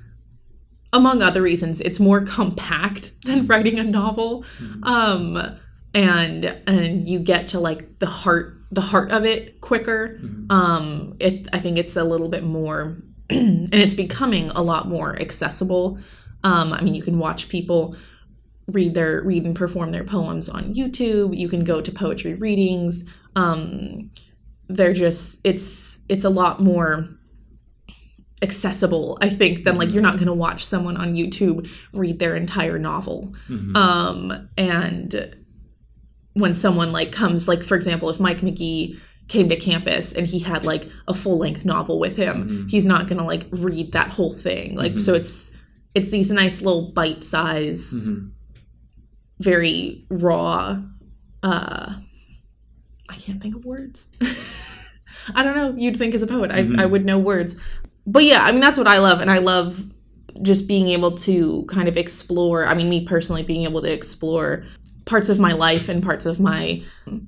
among 0.92 1.22
other 1.22 1.42
reasons, 1.42 1.80
it's 1.80 2.00
more 2.00 2.22
compact 2.22 3.12
than 3.24 3.46
writing 3.46 3.78
a 3.78 3.84
novel, 3.84 4.44
um, 4.82 5.58
and 5.94 6.44
and 6.66 7.08
you 7.08 7.18
get 7.18 7.48
to 7.48 7.60
like 7.60 7.98
the 7.98 8.06
heart 8.06 8.58
the 8.70 8.80
heart 8.80 9.12
of 9.12 9.24
it 9.24 9.60
quicker. 9.60 10.18
Um, 10.48 11.16
it 11.20 11.48
I 11.52 11.60
think 11.60 11.76
it's 11.76 11.96
a 11.96 12.04
little 12.04 12.30
bit 12.30 12.44
more, 12.44 12.96
and 13.30 13.74
it's 13.74 13.94
becoming 13.94 14.50
a 14.50 14.62
lot 14.62 14.88
more 14.88 15.20
accessible. 15.20 15.98
Um, 16.44 16.72
I 16.72 16.80
mean, 16.80 16.94
you 16.94 17.02
can 17.02 17.18
watch 17.18 17.48
people 17.50 17.94
read 18.68 18.94
their 18.94 19.22
read 19.22 19.44
and 19.44 19.56
perform 19.56 19.92
their 19.92 20.04
poems 20.04 20.48
on 20.48 20.72
YouTube. 20.74 21.36
You 21.36 21.48
can 21.48 21.64
go 21.64 21.80
to 21.80 21.92
poetry 21.92 22.34
readings. 22.34 23.04
Um, 23.36 24.10
they're 24.68 24.92
just 24.92 25.40
it's 25.44 26.04
it's 26.08 26.24
a 26.24 26.30
lot 26.30 26.60
more 26.60 27.08
accessible, 28.42 29.18
I 29.20 29.28
think, 29.28 29.64
than 29.64 29.76
like 29.76 29.88
mm-hmm. 29.88 29.94
you're 29.94 30.02
not 30.02 30.14
going 30.14 30.26
to 30.26 30.34
watch 30.34 30.64
someone 30.64 30.96
on 30.96 31.14
YouTube 31.14 31.70
read 31.92 32.18
their 32.18 32.34
entire 32.34 32.78
novel. 32.78 33.32
Mm-hmm. 33.48 33.76
Um, 33.76 34.48
and 34.58 35.36
when 36.34 36.54
someone 36.54 36.92
like 36.92 37.12
comes, 37.12 37.46
like 37.46 37.62
for 37.62 37.76
example, 37.76 38.10
if 38.10 38.18
Mike 38.18 38.38
McGee 38.38 38.98
came 39.28 39.48
to 39.48 39.56
campus 39.56 40.12
and 40.12 40.26
he 40.26 40.40
had 40.40 40.66
like 40.66 40.88
a 41.06 41.14
full 41.14 41.38
length 41.38 41.64
novel 41.64 42.00
with 42.00 42.16
him, 42.16 42.36
mm-hmm. 42.36 42.66
he's 42.66 42.84
not 42.84 43.06
going 43.06 43.18
to 43.18 43.24
like 43.24 43.46
read 43.50 43.92
that 43.92 44.08
whole 44.08 44.34
thing. 44.34 44.74
Like 44.74 44.98
so, 44.98 45.14
it's 45.14 45.52
it's 45.94 46.10
these 46.10 46.30
nice 46.30 46.62
little 46.62 46.90
bite 46.92 47.22
size, 47.22 47.92
very 49.42 50.04
raw. 50.10 50.80
uh 51.42 51.94
I 53.08 53.14
can't 53.16 53.42
think 53.42 53.54
of 53.54 53.64
words. 53.64 54.08
I 55.34 55.42
don't 55.42 55.54
know. 55.54 55.74
You'd 55.76 55.98
think 55.98 56.14
as 56.14 56.22
a 56.22 56.26
poet, 56.26 56.50
I, 56.50 56.66
I 56.78 56.86
would 56.86 57.04
know 57.04 57.18
words. 57.18 57.54
But 58.06 58.24
yeah, 58.24 58.42
I 58.42 58.50
mean, 58.50 58.60
that's 58.60 58.78
what 58.78 58.86
I 58.86 58.98
love. 58.98 59.20
And 59.20 59.30
I 59.30 59.38
love 59.38 59.84
just 60.40 60.66
being 60.66 60.88
able 60.88 61.16
to 61.18 61.64
kind 61.68 61.88
of 61.88 61.96
explore. 61.96 62.66
I 62.66 62.74
mean, 62.74 62.88
me 62.88 63.04
personally, 63.04 63.42
being 63.42 63.64
able 63.64 63.82
to 63.82 63.92
explore 63.92 64.64
parts 65.04 65.28
of 65.28 65.38
my 65.38 65.52
life 65.52 65.88
and 65.88 66.02
parts 66.02 66.26
of 66.26 66.40
my 66.40 66.82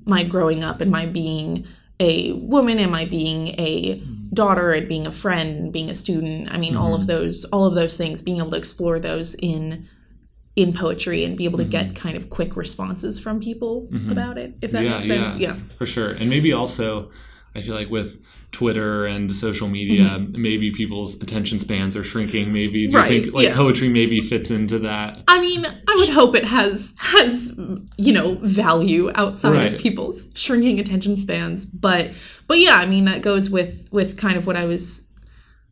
my 0.05 0.23
growing 0.25 0.63
up 0.65 0.81
and 0.81 0.91
my 0.91 1.07
being 1.07 1.67
a 2.01 2.33
woman 2.33 2.79
and 2.79 2.91
my 2.91 3.05
being 3.05 3.49
a 3.59 3.97
daughter 4.33 4.73
and 4.73 4.89
being 4.89 5.07
a 5.07 5.13
friend 5.13 5.59
and 5.59 5.73
being 5.73 5.91
a 5.91 5.95
student 5.95 6.51
i 6.53 6.57
mean 6.57 6.77
all 6.77 6.95
of 6.95 7.07
those 7.07 7.45
all 7.47 7.67
of 7.67 7.75
those 7.75 7.97
things 7.97 8.23
being 8.23 8.39
able 8.39 8.51
to 8.51 8.57
explore 8.57 8.99
those 8.99 9.35
in 9.37 9.89
in 10.57 10.73
poetry 10.73 11.25
and 11.25 11.37
be 11.37 11.45
able 11.45 11.59
to 11.59 11.65
get 11.65 11.97
kind 11.97 12.17
of 12.17 12.31
quick 12.31 12.57
responses 12.57 13.19
from 13.19 13.41
people 13.41 13.89
about 14.11 14.39
it 14.39 14.55
if 14.63 14.71
that 14.71 14.83
makes 14.85 15.07
sense 15.07 15.37
yeah 15.39 15.57
for 15.79 15.87
sure. 15.87 16.09
And 16.11 16.31
maybe 16.31 16.53
also, 16.53 17.11
I 17.57 17.63
feel 17.63 17.75
like 17.75 17.91
with 17.91 18.21
Twitter 18.53 19.05
and 19.07 19.33
social 19.33 19.67
media, 19.67 20.05
Mm-hmm. 20.05 20.41
maybe 20.41 20.71
people's 20.71 21.17
attention 21.17 21.59
spans 21.59 21.97
are 21.97 22.05
shrinking. 22.05 22.53
Maybe 22.53 22.87
do 22.87 22.97
Right, 22.97 23.11
you 23.11 23.23
think 23.23 23.35
like 23.35 23.49
yeah. 23.49 23.55
poetry 23.57 23.89
maybe 23.89 24.21
fits 24.21 24.49
into 24.53 24.79
that? 24.79 25.21
I 25.27 25.41
mean, 25.41 25.67
I 25.67 25.95
would 25.97 26.09
hope 26.11 26.37
it 26.37 26.45
has 26.45 26.95
has 26.99 27.53
you 27.97 28.13
know 28.13 28.37
value 28.43 29.11
outside 29.17 29.55
Right. 29.57 29.75
of 29.75 29.81
people's 29.81 30.29
shrinking 30.37 30.79
attention 30.79 31.17
spans, 31.17 31.65
but 31.65 32.13
but 32.47 32.61
yeah, 32.61 32.77
I 32.77 32.87
mean 32.87 33.07
that 33.07 33.23
goes 33.23 33.51
with 33.51 33.89
with 33.91 34.17
kind 34.17 34.37
of 34.37 34.47
what 34.47 34.55
I 34.55 34.67
was 34.67 35.04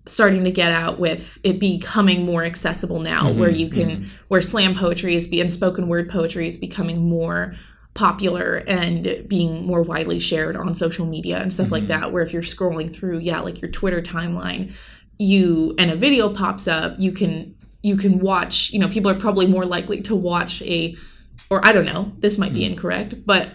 starting 0.07 0.45
to 0.45 0.51
get 0.51 0.73
out 0.73 0.99
with 0.99 1.39
it 1.45 1.61
becoming 1.61 2.25
more 2.27 2.45
accessible 2.45 2.99
now, 2.99 3.25
mm-hmm, 3.25 3.39
where 3.39 3.51
you 3.51 3.71
can 3.71 3.89
mm-hmm. 3.91 4.09
where 4.29 4.43
slam 4.43 4.75
poetry 4.75 5.17
is 5.17 5.27
being 5.27 5.51
spoken 5.51 5.89
word 5.89 6.09
poetry 6.09 6.49
is 6.49 6.57
becoming 6.57 7.09
more 7.09 7.55
popular 7.95 8.65
and 8.67 9.25
being 9.29 9.67
more 9.67 9.83
widely 9.83 10.19
shared 10.19 10.57
on 10.57 10.75
social 10.75 11.05
media 11.05 11.39
and 11.41 11.53
stuff 11.53 11.71
like 11.71 11.83
mm-hmm. 11.83 12.01
that 12.01 12.13
where 12.13 12.23
if 12.23 12.33
you're 12.33 12.43
scrolling 12.43 12.93
through 12.93 13.19
yeah 13.19 13.41
like 13.41 13.61
your 13.61 13.71
twitter 13.71 14.01
timeline 14.01 14.73
you 15.19 15.75
and 15.79 15.91
a 15.91 15.97
video 15.97 16.33
pops 16.33 16.67
up 16.67 16.95
you 16.99 17.13
can 17.13 17.55
you 17.83 17.97
can 17.97 18.19
watch 18.19 18.71
you 18.71 18.79
know 18.79 18.89
people 18.89 19.11
are 19.11 19.19
probably 19.19 19.47
more 19.47 19.67
likely 19.67 20.01
to 20.01 20.17
watch 20.17 20.63
a 20.63 20.97
or 21.51 21.65
i 21.67 21.73
don't 21.73 21.85
know 21.85 22.13
this 22.19 22.39
might 22.39 22.55
be 22.55 22.61
mm. 22.61 22.71
incorrect 22.71 23.27
but 23.27 23.51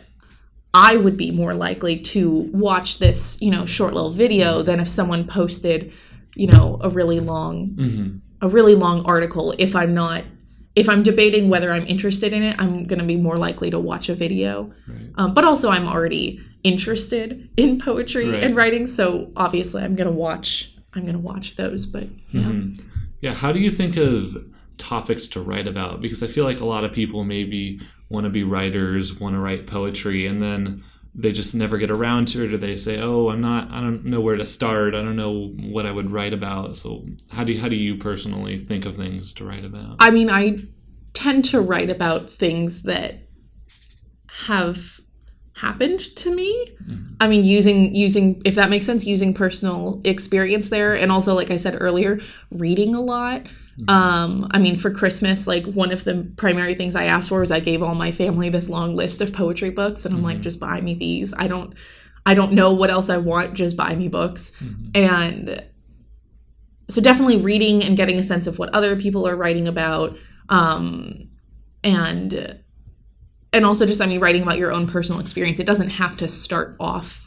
i 0.71 0.95
would 0.95 1.17
be 1.17 1.31
more 1.31 1.55
likely 1.55 1.99
to 1.99 2.29
watch 2.53 2.99
this 2.99 3.41
you 3.41 3.49
know 3.49 3.65
short 3.65 3.93
little 3.93 4.11
video 4.11 4.61
than 4.61 4.79
if 4.79 4.87
someone 4.87 5.25
posted 5.25 5.91
you 6.35 6.47
know 6.47 6.77
a 6.81 6.89
really 6.89 7.19
long 7.19 8.21
a 8.41 8.47
really 8.49 8.75
long 8.75 9.03
article. 9.05 9.53
If 9.57 9.75
i'm 9.75 9.93
not 9.93 10.23
if 10.75 10.87
i'm 10.89 11.01
debating 11.03 11.49
whether 11.49 11.71
i'm 11.71 11.87
interested 11.87 12.33
in 12.33 12.43
it 12.43 12.55
i'm 12.59 12.83
going 12.85 12.99
to 12.99 13.05
be 13.05 13.15
more 13.17 13.35
likely 13.37 13.69
to 13.71 13.79
watch 13.79 14.09
a 14.09 14.15
video. 14.15 14.71
Um, 15.15 15.33
but 15.33 15.43
also 15.43 15.69
i'm 15.69 15.87
already 15.87 16.39
interested 16.63 17.49
in 17.57 17.79
poetry 17.79 18.29
Right. 18.29 18.43
and 18.43 18.55
writing 18.55 18.87
so 18.87 19.31
obviously 19.35 19.81
i'm 19.83 19.95
going 19.95 20.07
to 20.07 20.13
watch 20.13 20.75
i'm 20.93 21.03
going 21.03 21.13
to 21.15 21.19
watch 21.19 21.55
those 21.55 21.85
but 21.85 22.07
yeah. 22.31 22.51
Yeah, 23.19 23.33
how 23.33 23.51
do 23.51 23.59
you 23.59 23.71
think 23.71 23.97
of 23.97 24.37
topics 24.77 25.25
to 25.29 25.41
write 25.41 25.65
about? 25.67 26.01
Because 26.01 26.21
I 26.21 26.27
feel 26.27 26.43
like 26.43 26.59
a 26.59 26.65
lot 26.65 26.83
of 26.83 26.91
people 26.91 27.23
maybe 27.23 27.81
want 28.09 28.25
to 28.25 28.29
be 28.29 28.43
writers, 28.43 29.19
want 29.19 29.33
to 29.33 29.39
write 29.39 29.65
poetry, 29.65 30.27
and 30.27 30.39
then 30.39 30.83
they 31.19 31.31
just 31.31 31.55
never 31.55 31.79
get 31.79 31.89
around 31.89 32.27
to 32.29 32.45
it, 32.45 32.53
or 32.53 32.57
they 32.57 32.75
say, 32.75 33.01
"Oh, 33.01 33.29
I'm 33.29 33.41
not. 33.41 33.71
I 33.71 33.81
don't 33.81 34.05
know 34.05 34.21
where 34.21 34.37
to 34.37 34.45
start. 34.45 34.93
I 34.93 35.01
don't 35.01 35.15
know 35.15 35.47
what 35.59 35.87
I 35.87 35.91
would 35.91 36.11
write 36.11 36.33
about." 36.33 36.77
So, 36.77 37.05
how 37.31 37.43
do 37.43 37.53
you, 37.53 37.59
how 37.59 37.67
do 37.67 37.75
you 37.75 37.97
personally 37.97 38.57
think 38.57 38.85
of 38.85 38.95
things 38.95 39.33
to 39.33 39.45
write 39.45 39.65
about? 39.65 39.97
I 39.99 40.11
mean, 40.11 40.29
I 40.29 40.59
tend 41.13 41.45
to 41.45 41.59
write 41.59 41.89
about 41.89 42.31
things 42.31 42.83
that 42.83 43.27
have 44.45 44.99
happened 45.53 45.99
to 45.99 46.33
me. 46.33 46.75
Mm-hmm. 46.87 47.15
I 47.19 47.27
mean, 47.27 47.43
using 47.43 47.95
using 47.95 48.39
if 48.45 48.53
that 48.55 48.69
makes 48.69 48.85
sense, 48.85 49.05
using 49.05 49.33
personal 49.33 50.01
experience 50.03 50.69
there, 50.69 50.93
and 50.93 51.11
also, 51.11 51.33
like 51.33 51.49
I 51.49 51.57
said 51.57 51.75
earlier, 51.79 52.19
reading 52.51 52.93
a 52.93 53.01
lot. 53.01 53.47
Um, 53.87 54.47
I 54.51 54.59
mean, 54.59 54.75
for 54.75 54.89
Christmas, 54.89 55.45
like 55.45 55.65
one 55.65 55.91
of 55.91 56.03
the 56.03 56.31
primary 56.35 56.73
things 56.73 56.95
I 56.95 57.05
asked 57.05 57.29
for 57.29 57.41
was 57.41 57.51
I 57.51 57.59
gave 57.59 57.83
all 57.83 57.95
my 57.95 58.11
family 58.11 58.49
this 58.49 58.69
long 58.69 58.95
list 58.95 59.21
of 59.21 59.33
poetry 59.33 59.69
books, 59.69 60.05
and 60.05 60.15
I'm 60.15 60.23
like, 60.23 60.41
just 60.41 60.59
buy 60.59 60.81
me 60.81 60.93
these. 60.93 61.33
I 61.37 61.47
don't. 61.47 61.73
I 62.25 62.33
don't 62.33 62.51
know 62.51 62.73
what 62.73 62.89
else 62.89 63.09
I 63.09 63.17
want, 63.17 63.53
just 63.53 63.77
buy 63.77 63.95
me 63.95 64.09
books. 64.09 64.51
And 64.93 65.63
so 66.89 67.01
definitely 67.01 67.37
reading 67.37 67.83
and 67.83 67.97
getting 67.97 68.17
a 68.17 68.23
sense 68.23 68.47
of 68.47 68.59
what 68.59 68.69
other 68.73 68.95
people 68.95 69.27
are 69.27 69.35
writing 69.35 69.67
about 69.67 70.17
um 70.49 71.29
and 71.83 72.59
and 73.53 73.65
also 73.65 73.85
just 73.85 74.01
i 74.01 74.05
mean 74.05 74.19
writing 74.19 74.41
about 74.41 74.57
your 74.57 74.71
own 74.71 74.87
personal 74.87 75.19
experience 75.19 75.59
it 75.59 75.65
doesn't 75.65 75.89
have 75.89 76.15
to 76.17 76.27
start 76.27 76.75
off 76.79 77.26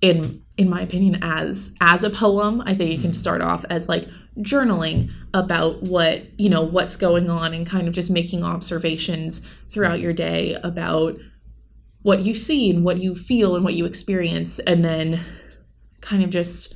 in 0.00 0.42
in 0.56 0.68
my 0.68 0.80
opinion 0.80 1.18
as 1.22 1.74
as 1.80 2.02
a 2.04 2.10
poem. 2.10 2.62
I 2.62 2.74
think 2.74 2.90
it 2.90 3.00
can 3.00 3.10
mm-hmm. 3.10 3.12
start 3.12 3.40
off 3.40 3.64
as 3.70 3.88
like 3.88 4.08
journaling 4.38 5.10
about 5.34 5.82
what 5.82 6.22
you 6.38 6.48
know 6.48 6.62
what's 6.62 6.96
going 6.96 7.28
on 7.28 7.54
and 7.54 7.66
kind 7.66 7.88
of 7.88 7.94
just 7.94 8.10
making 8.10 8.44
observations 8.44 9.40
throughout 9.68 10.00
your 10.00 10.12
day 10.12 10.56
about 10.62 11.16
what 12.02 12.22
you 12.22 12.34
see 12.34 12.70
and 12.70 12.84
what 12.84 12.98
you 12.98 13.14
feel 13.14 13.56
and 13.56 13.64
what 13.64 13.74
you 13.74 13.84
experience. 13.84 14.58
And 14.60 14.84
then 14.84 15.20
kind 16.00 16.22
of 16.22 16.30
just 16.30 16.74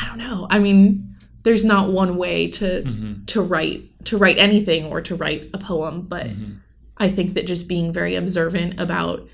i 0.00 0.06
don't 0.06 0.18
know. 0.18 0.46
I 0.50 0.58
mean 0.58 1.14
there's 1.44 1.64
not 1.64 1.92
one 1.92 2.16
way 2.16 2.50
to 2.50 2.82
mm-hmm. 2.82 3.24
to 3.26 3.42
write 3.42 4.04
to 4.06 4.18
write 4.18 4.38
anything 4.38 4.86
or 4.86 5.00
to 5.02 5.14
write 5.14 5.48
a 5.54 5.58
poem 5.58 6.02
but 6.02 6.26
mm-hmm. 6.26 6.54
i 6.98 7.08
think 7.08 7.34
that 7.34 7.46
just 7.46 7.68
being 7.68 7.92
very 7.92 8.16
observant 8.16 8.80
about 8.80 9.26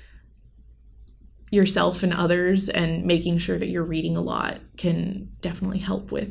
yourself 1.51 2.01
and 2.01 2.13
others 2.13 2.69
and 2.69 3.05
making 3.05 3.37
sure 3.37 3.59
that 3.59 3.67
you're 3.67 3.83
reading 3.83 4.17
a 4.17 4.21
lot 4.21 4.59
can 4.77 5.29
definitely 5.41 5.79
help 5.79 6.11
with 6.11 6.29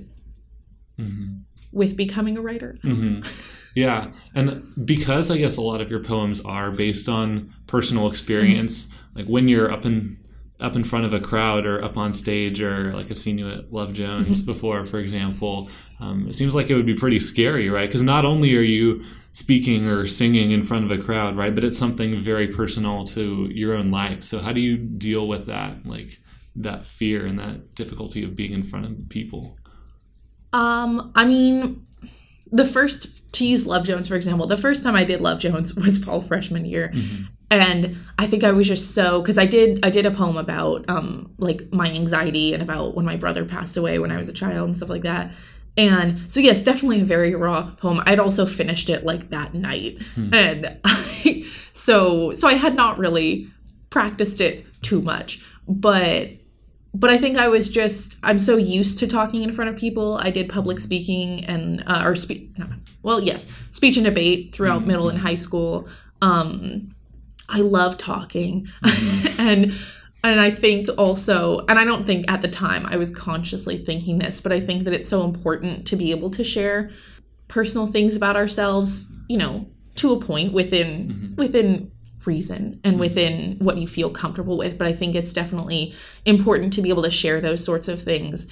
mm-hmm. 0.99 1.41
with 1.73 1.97
becoming 1.97 2.37
a 2.37 2.41
writer. 2.41 2.79
Mm-hmm. 2.83 3.29
Yeah, 3.77 4.11
and 4.35 4.73
because 4.85 5.31
I 5.31 5.39
guess 5.39 5.57
a 5.57 5.63
lot 5.63 5.81
of 5.81 5.91
your 5.91 6.03
poems 6.03 6.41
are 6.41 6.73
based 6.73 7.09
on 7.09 7.55
personal 7.69 8.09
experience, 8.09 8.87
mm-hmm. 8.87 9.19
like 9.19 9.27
when 9.27 9.47
you're 9.47 9.71
up 9.71 9.85
in 9.87 10.19
up 10.59 10.75
in 10.75 10.85
front 10.85 11.05
of 11.05 11.15
a 11.15 11.21
crowd 11.21 11.67
or 11.67 11.83
up 11.83 11.97
on 11.97 12.13
stage, 12.13 12.61
or 12.61 12.93
like 12.93 13.11
I've 13.11 13.19
seen 13.19 13.39
you 13.39 13.51
at 13.51 13.73
Love 13.73 13.93
Jones 13.93 14.43
before, 14.43 14.85
for 14.87 14.99
example, 14.99 15.71
um, 16.01 16.27
it 16.29 16.35
seems 16.35 16.55
like 16.55 16.71
it 16.71 16.75
would 16.75 16.87
be 16.87 16.95
pretty 16.95 17.21
scary, 17.21 17.69
right? 17.69 17.87
Because 17.87 18.03
not 18.03 18.25
only 18.25 18.57
are 18.57 18.63
you 18.63 19.05
speaking 19.33 19.87
or 19.87 20.07
singing 20.07 20.51
in 20.51 20.65
front 20.65 20.85
of 20.85 20.91
a 20.91 21.03
crowd, 21.03 21.37
right, 21.37 21.55
but 21.55 21.63
it's 21.63 21.79
something 21.79 22.21
very 22.21 22.49
personal 22.49 23.05
to 23.05 23.49
your 23.53 23.75
own 23.75 23.91
life. 23.91 24.23
So 24.23 24.41
how 24.41 24.53
do 24.53 24.61
you 24.61 24.77
deal 24.77 25.29
with 25.29 25.47
that, 25.47 25.87
like 25.87 26.21
that 26.57 26.87
fear 26.87 27.27
and 27.27 27.39
that 27.39 27.75
difficulty 27.75 28.25
of 28.25 28.35
being 28.35 28.53
in 28.53 28.65
front 28.65 28.87
of 28.87 29.09
people? 29.09 29.57
Um, 30.53 31.13
I 31.15 31.25
mean, 31.27 31.87
the 32.51 32.65
first 32.65 33.33
to 33.35 33.47
use 33.47 33.67
Love 33.67 33.85
Jones 33.85 34.09
for 34.09 34.17
example, 34.17 34.47
the 34.47 34.57
first 34.57 34.83
time 34.83 34.97
I 34.97 35.05
did 35.05 35.21
Love 35.21 35.39
Jones 35.39 35.75
was 35.77 36.03
fall 36.03 36.21
freshman 36.21 36.65
year, 36.65 36.93
and 37.51 37.97
I 38.19 38.27
think 38.27 38.43
I 38.43 38.51
was 38.51 38.67
just 38.67 38.95
so 38.95 39.21
because 39.21 39.39
I 39.39 39.47
did 39.47 39.85
I 39.85 39.91
did 39.91 40.07
a 40.07 40.11
poem 40.11 40.37
about 40.37 40.89
um 40.89 41.33
like 41.39 41.73
my 41.73 41.89
anxiety 41.89 42.53
and 42.53 42.63
about 42.63 42.97
when 42.97 43.05
my 43.05 43.17
brother 43.17 43.45
passed 43.45 43.77
away 43.77 43.99
when 43.99 44.11
I 44.11 44.17
was 44.17 44.29
a 44.29 44.33
child 44.33 44.67
and 44.67 44.77
stuff 44.77 44.89
like 44.89 45.03
that. 45.03 45.31
And 45.81 46.31
so 46.31 46.41
yes, 46.41 46.63
definitely 46.63 47.01
a 47.01 47.05
very 47.07 47.35
raw 47.35 47.71
poem. 47.71 48.03
I'd 48.05 48.21
also 48.21 48.45
finished 48.45 48.91
it 48.91 49.03
like 49.03 49.31
that 49.31 49.55
night, 49.55 49.99
and 50.31 50.79
I, 50.85 51.47
so 51.73 52.35
so 52.35 52.47
I 52.47 52.53
had 52.53 52.75
not 52.75 52.99
really 52.99 53.49
practiced 53.89 54.43
it 54.43 54.67
too 54.83 55.01
much, 55.01 55.43
but 55.67 56.29
but 56.93 57.09
I 57.09 57.17
think 57.17 57.39
I 57.39 57.49
was 57.49 57.71
just 57.71 58.17
I'm 58.23 58.39
so 58.39 58.59
used 58.59 58.99
to 58.99 59.07
talking 59.07 59.43
in 59.43 59.53
front 59.53 59.71
of 59.71 59.77
people. 59.79 60.19
I 60.19 60.31
did 60.31 60.51
public 60.51 60.79
speaking 60.81 61.47
and 61.47 61.83
uh, 61.87 62.03
or 62.05 62.15
speak 62.15 62.55
well 63.03 63.19
yes 63.19 63.47
speech 63.71 63.97
and 63.97 64.05
debate 64.05 64.55
throughout 64.55 64.87
middle 64.87 65.09
and 65.09 65.19
high 65.19 65.35
school. 65.35 65.89
Um, 66.21 66.95
I 67.49 67.61
love 67.61 67.97
talking, 67.97 68.69
and 69.39 69.75
and 70.23 70.41
I 70.41 70.51
think 70.51 70.89
also 70.99 71.65
and 71.67 71.79
I 71.79 71.85
don't 71.85 72.05
think 72.05 72.31
at 72.31 72.43
the 72.43 72.49
time 72.49 72.87
I 72.87 72.97
was 72.97 73.11
consciously 73.15 73.79
thinking 73.79 74.19
this, 74.19 74.41
but 74.41 74.53
I 74.53 74.61
think 74.61 74.85
that 74.85 74.95
it's 74.95 75.09
so 75.09 75.25
important 75.25 75.87
to 75.89 75.97
be 75.97 76.11
able 76.11 76.31
to 76.33 76.45
share 76.45 76.91
personal 77.49 77.87
things 77.87 78.17
about 78.17 78.37
ourselves. 78.37 79.07
You 79.29 79.39
know, 79.39 79.67
to 79.97 80.13
a 80.13 80.21
point 80.21 80.53
within 80.53 81.09
mm-hmm. 81.09 81.35
within 81.37 81.93
reason 82.25 82.81
and 82.85 82.95
mm-hmm. 82.95 83.01
within 83.01 83.57
what 83.61 83.79
you 83.79 83.89
feel 83.89 84.11
comfortable 84.11 84.59
with. 84.59 84.79
But 84.79 84.87
I 84.87 84.93
think 84.93 85.15
it's 85.15 85.33
definitely 85.33 85.95
important 86.25 86.73
to 86.75 86.83
be 86.83 86.91
able 86.91 87.03
to 87.03 87.11
share 87.11 87.41
those 87.41 87.65
sorts 87.65 87.89
of 87.89 88.03
things 88.03 88.47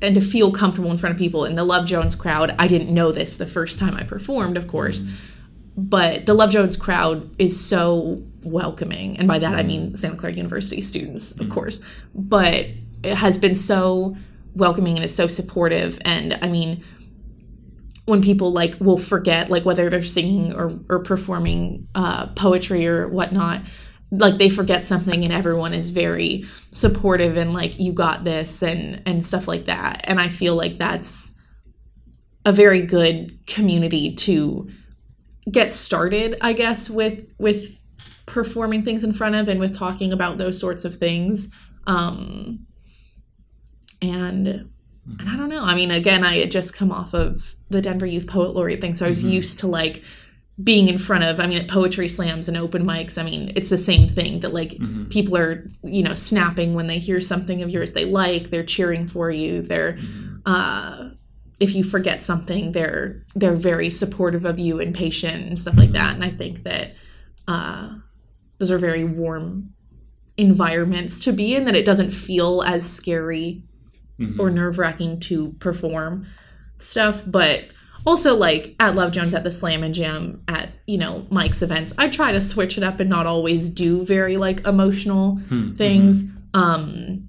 and 0.00 0.14
to 0.14 0.20
feel 0.20 0.52
comfortable 0.52 0.90
in 0.90 0.98
front 0.98 1.14
of 1.14 1.18
people. 1.18 1.44
In 1.44 1.56
the 1.56 1.64
Love 1.64 1.86
Jones 1.86 2.14
crowd, 2.14 2.54
I 2.58 2.68
didn't 2.68 2.92
know 2.92 3.10
this 3.10 3.36
the 3.36 3.46
first 3.46 3.78
time 3.78 3.96
I 3.96 4.04
performed, 4.04 4.56
of 4.56 4.68
course, 4.68 5.02
mm-hmm. 5.02 5.14
But 5.78 6.26
the 6.26 6.34
Love 6.34 6.50
Jones 6.50 6.76
crowd 6.76 7.30
is 7.38 7.58
so 7.58 8.20
welcoming. 8.42 9.16
And 9.16 9.28
by 9.28 9.38
that, 9.38 9.54
I 9.54 9.62
mean 9.62 9.96
Santa 9.96 10.16
Clara 10.16 10.34
University 10.34 10.80
students, 10.80 11.38
of 11.38 11.48
course, 11.50 11.80
but 12.14 12.66
it 13.04 13.14
has 13.14 13.38
been 13.38 13.54
so 13.54 14.16
welcoming 14.56 14.96
and 14.96 15.04
is 15.04 15.14
so 15.14 15.28
supportive. 15.28 16.00
And 16.04 16.36
I 16.42 16.48
mean, 16.48 16.82
when 18.06 18.22
people 18.22 18.52
like 18.52 18.74
will 18.80 18.98
forget 18.98 19.50
like 19.50 19.64
whether 19.64 19.88
they're 19.88 20.02
singing 20.02 20.52
or, 20.52 20.80
or 20.88 20.98
performing 20.98 21.86
uh, 21.94 22.26
poetry 22.28 22.86
or 22.88 23.06
whatnot 23.06 23.62
like 24.10 24.38
they 24.38 24.48
forget 24.48 24.86
something 24.86 25.22
and 25.22 25.32
everyone 25.32 25.74
is 25.74 25.90
very 25.90 26.46
supportive 26.70 27.36
and 27.36 27.52
like 27.52 27.78
you 27.78 27.92
got 27.92 28.24
this 28.24 28.62
and 28.62 29.02
and 29.04 29.26
stuff 29.26 29.46
like 29.46 29.66
that 29.66 30.00
and 30.04 30.18
i 30.18 30.30
feel 30.30 30.54
like 30.54 30.78
that's 30.78 31.34
a 32.46 32.52
very 32.52 32.80
good 32.80 33.38
community 33.46 34.14
to 34.14 34.70
get 35.50 35.72
started 35.72 36.36
i 36.40 36.52
guess 36.52 36.90
with 36.90 37.32
with 37.38 37.80
performing 38.26 38.82
things 38.82 39.04
in 39.04 39.12
front 39.12 39.34
of 39.34 39.48
and 39.48 39.58
with 39.58 39.74
talking 39.74 40.12
about 40.12 40.38
those 40.38 40.58
sorts 40.58 40.84
of 40.84 40.94
things 40.94 41.50
um 41.86 42.60
and 44.02 44.70
and 45.18 45.28
I 45.28 45.36
don't 45.36 45.48
know. 45.48 45.62
I 45.62 45.74
mean, 45.74 45.90
again, 45.90 46.24
I 46.24 46.38
had 46.38 46.50
just 46.50 46.74
come 46.74 46.92
off 46.92 47.14
of 47.14 47.56
the 47.70 47.80
Denver 47.80 48.06
Youth 48.06 48.26
Poet 48.26 48.54
Laureate 48.54 48.80
thing, 48.80 48.94
so 48.94 49.06
I 49.06 49.08
was 49.08 49.22
used 49.24 49.60
to 49.60 49.66
like 49.66 50.02
being 50.62 50.88
in 50.88 50.98
front 50.98 51.24
of. 51.24 51.40
I 51.40 51.46
mean, 51.46 51.58
at 51.58 51.68
poetry 51.68 52.08
slams 52.08 52.48
and 52.48 52.56
open 52.56 52.84
mics. 52.84 53.16
I 53.16 53.22
mean, 53.22 53.52
it's 53.56 53.70
the 53.70 53.78
same 53.78 54.08
thing 54.08 54.40
that 54.40 54.52
like 54.52 54.76
people 55.08 55.36
are, 55.36 55.66
you 55.82 56.02
know, 56.02 56.14
snapping 56.14 56.74
when 56.74 56.88
they 56.88 56.98
hear 56.98 57.20
something 57.20 57.62
of 57.62 57.70
yours 57.70 57.92
they 57.92 58.04
like. 58.04 58.50
They're 58.50 58.64
cheering 58.64 59.06
for 59.06 59.30
you. 59.30 59.62
They're, 59.62 59.98
uh, 60.44 61.10
if 61.60 61.74
you 61.74 61.82
forget 61.82 62.22
something, 62.22 62.72
they're 62.72 63.24
they're 63.34 63.56
very 63.56 63.90
supportive 63.90 64.44
of 64.44 64.58
you 64.58 64.80
and 64.80 64.94
patient 64.94 65.46
and 65.46 65.60
stuff 65.60 65.76
like 65.76 65.92
that. 65.92 66.14
And 66.14 66.24
I 66.24 66.30
think 66.30 66.62
that 66.62 66.92
uh, 67.46 67.96
those 68.58 68.70
are 68.70 68.78
very 68.78 69.04
warm 69.04 69.72
environments 70.36 71.20
to 71.20 71.32
be 71.32 71.54
in. 71.54 71.64
That 71.64 71.74
it 71.74 71.84
doesn't 71.84 72.12
feel 72.12 72.62
as 72.62 72.88
scary 72.88 73.64
or 74.40 74.50
nerve 74.50 74.78
wracking 74.78 75.18
to 75.20 75.52
perform 75.60 76.26
stuff, 76.78 77.22
but 77.26 77.64
also 78.06 78.36
like 78.36 78.74
at 78.80 78.94
Love 78.94 79.12
Jones 79.12 79.34
at 79.34 79.44
the 79.44 79.50
Slam 79.50 79.82
and 79.82 79.94
Jam 79.94 80.42
at 80.48 80.70
you 80.86 80.98
know 80.98 81.26
Mike's 81.30 81.62
events, 81.62 81.92
I 81.98 82.08
try 82.08 82.32
to 82.32 82.40
switch 82.40 82.78
it 82.78 82.84
up 82.84 83.00
and 83.00 83.10
not 83.10 83.26
always 83.26 83.68
do 83.68 84.04
very 84.04 84.36
like 84.36 84.64
emotional 84.66 85.40
things. 85.76 86.24
Um, 86.54 87.27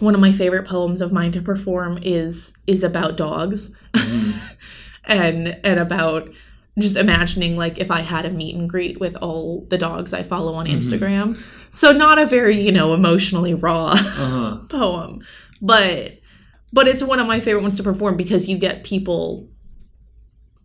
one 0.00 0.14
of 0.14 0.20
my 0.20 0.32
favorite 0.32 0.66
poems 0.66 1.00
of 1.00 1.12
mine 1.12 1.32
to 1.32 1.42
perform 1.42 1.98
is 2.02 2.56
is 2.66 2.82
about 2.84 3.16
dogs, 3.16 3.74
and 5.04 5.48
and 5.64 5.78
about 5.80 6.30
just 6.78 6.96
imagining 6.96 7.56
like 7.56 7.78
if 7.78 7.90
I 7.90 8.02
had 8.02 8.24
a 8.24 8.30
meet 8.30 8.54
and 8.54 8.68
greet 8.70 9.00
with 9.00 9.16
all 9.16 9.66
the 9.70 9.78
dogs 9.78 10.12
I 10.14 10.22
follow 10.22 10.54
on 10.54 10.66
Instagram. 10.66 11.40
So 11.70 11.92
not 11.92 12.18
a 12.18 12.26
very 12.26 12.60
you 12.60 12.72
know 12.72 12.94
emotionally 12.94 13.54
raw 13.54 13.88
Uh-huh. 13.92 14.58
poem, 14.68 15.24
but 15.60 16.18
but 16.72 16.86
it's 16.86 17.02
one 17.02 17.18
of 17.20 17.26
my 17.26 17.40
favorite 17.40 17.62
ones 17.62 17.76
to 17.78 17.82
perform 17.82 18.16
because 18.16 18.48
you 18.48 18.58
get 18.58 18.84
people 18.84 19.48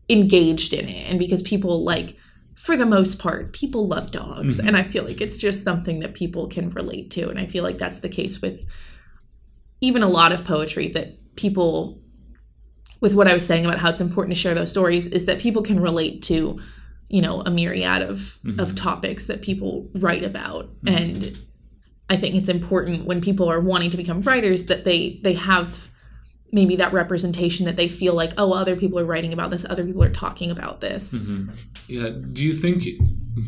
engaged 0.09 0.73
in 0.73 0.87
it 0.87 1.09
and 1.09 1.17
because 1.17 1.41
people 1.41 1.83
like 1.83 2.17
for 2.55 2.75
the 2.75 2.85
most 2.85 3.19
part 3.19 3.53
people 3.53 3.87
love 3.87 4.11
dogs. 4.11 4.59
And 4.59 4.75
i 4.77 4.83
feel 4.83 5.03
like 5.05 5.21
it's 5.21 5.37
just 5.37 5.63
something 5.63 5.99
that 6.01 6.13
people 6.13 6.47
can 6.47 6.69
relate 6.71 7.09
to. 7.11 7.29
And 7.29 7.39
i 7.39 7.45
feel 7.47 7.63
like 7.63 7.77
that's 7.77 7.99
the 7.99 8.09
case 8.09 8.41
with 8.41 8.65
even 9.83 10.01
a 10.01 10.09
lot 10.09 10.31
of 10.31 10.43
poetry 10.45 10.87
that 10.87 11.35
people 11.35 12.01
with 13.01 13.13
what 13.13 13.27
i 13.27 13.33
was 13.33 13.45
saying 13.45 13.65
about 13.65 13.79
how 13.79 13.89
it's 13.89 14.01
important 14.01 14.35
to 14.35 14.39
share 14.39 14.53
those 14.53 14.69
stories 14.69 15.07
is 15.07 15.25
that 15.25 15.39
people 15.39 15.61
can 15.61 15.79
relate 15.79 16.21
to 16.21 16.59
you 17.13 17.21
know 17.21 17.41
a 17.41 17.51
myriad 17.51 18.01
of 18.01 18.39
mm-hmm. 18.43 18.59
of 18.59 18.73
topics 18.73 19.27
that 19.27 19.43
people 19.43 19.87
write 19.93 20.23
about. 20.23 20.65
Mm-hmm. 20.81 20.87
And 20.87 21.37
I 22.09 22.17
think 22.17 22.33
it's 22.33 22.49
important 22.49 23.05
when 23.05 23.21
people 23.21 23.49
are 23.49 23.61
wanting 23.61 23.91
to 23.91 23.97
become 23.97 24.21
writers 24.21 24.65
that 24.65 24.83
they 24.83 25.19
they 25.23 25.33
have 25.33 25.89
maybe 26.51 26.75
that 26.77 26.91
representation 26.91 27.67
that 27.67 27.75
they 27.75 27.87
feel 27.87 28.15
like 28.15 28.33
oh 28.39 28.53
other 28.53 28.75
people 28.75 28.99
are 28.99 29.05
writing 29.05 29.31
about 29.31 29.51
this 29.51 29.63
other 29.69 29.85
people 29.85 30.03
are 30.03 30.09
talking 30.09 30.49
about 30.49 30.81
this. 30.81 31.13
Mm-hmm. 31.13 31.51
Yeah. 31.87 32.09
Do 32.31 32.43
you 32.43 32.51
think 32.51 32.83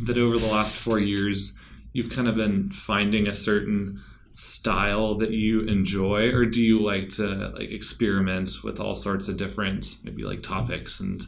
that 0.05 0.17
over 0.17 0.37
the 0.37 0.47
last 0.47 0.75
four 0.75 0.99
years, 0.99 1.57
you've 1.91 2.11
kind 2.11 2.27
of 2.27 2.35
been 2.35 2.69
finding 2.69 3.27
a 3.27 3.33
certain 3.33 3.99
style 4.35 5.15
that 5.15 5.31
you 5.31 5.61
enjoy, 5.61 6.29
or 6.31 6.45
do 6.45 6.61
you 6.61 6.79
like 6.79 7.09
to 7.09 7.53
like 7.55 7.71
experiment 7.71 8.49
with 8.63 8.79
all 8.79 8.93
sorts 8.93 9.27
of 9.27 9.37
different 9.37 9.97
maybe 10.03 10.23
like 10.23 10.43
topics 10.43 10.99
and 10.99 11.23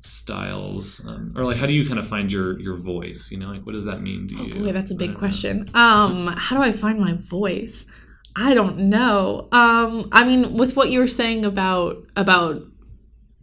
styles, 0.00 1.00
um, 1.06 1.34
or 1.36 1.44
like 1.44 1.56
how 1.56 1.66
do 1.66 1.72
you 1.72 1.86
kind 1.86 1.98
of 1.98 2.06
find 2.06 2.32
your 2.32 2.60
your 2.60 2.76
voice? 2.76 3.30
You 3.30 3.38
know, 3.38 3.48
like 3.48 3.66
what 3.66 3.72
does 3.72 3.84
that 3.84 4.02
mean 4.02 4.28
to 4.28 4.36
you? 4.36 4.54
boy 4.62 4.72
that's 4.72 4.90
a 4.90 4.94
big 4.94 5.12
know. 5.12 5.18
question 5.18 5.70
um 5.74 6.26
how 6.26 6.56
do 6.56 6.62
i 6.62 6.72
find 6.72 6.98
my 6.98 7.14
voice 7.14 7.86
I 8.34 8.54
don't 8.54 8.88
know. 8.88 9.48
Um, 9.52 10.08
I 10.12 10.24
mean, 10.24 10.54
with 10.54 10.76
what 10.76 10.90
you 10.90 11.00
were 11.00 11.08
saying 11.08 11.44
about 11.44 12.02
about 12.16 12.62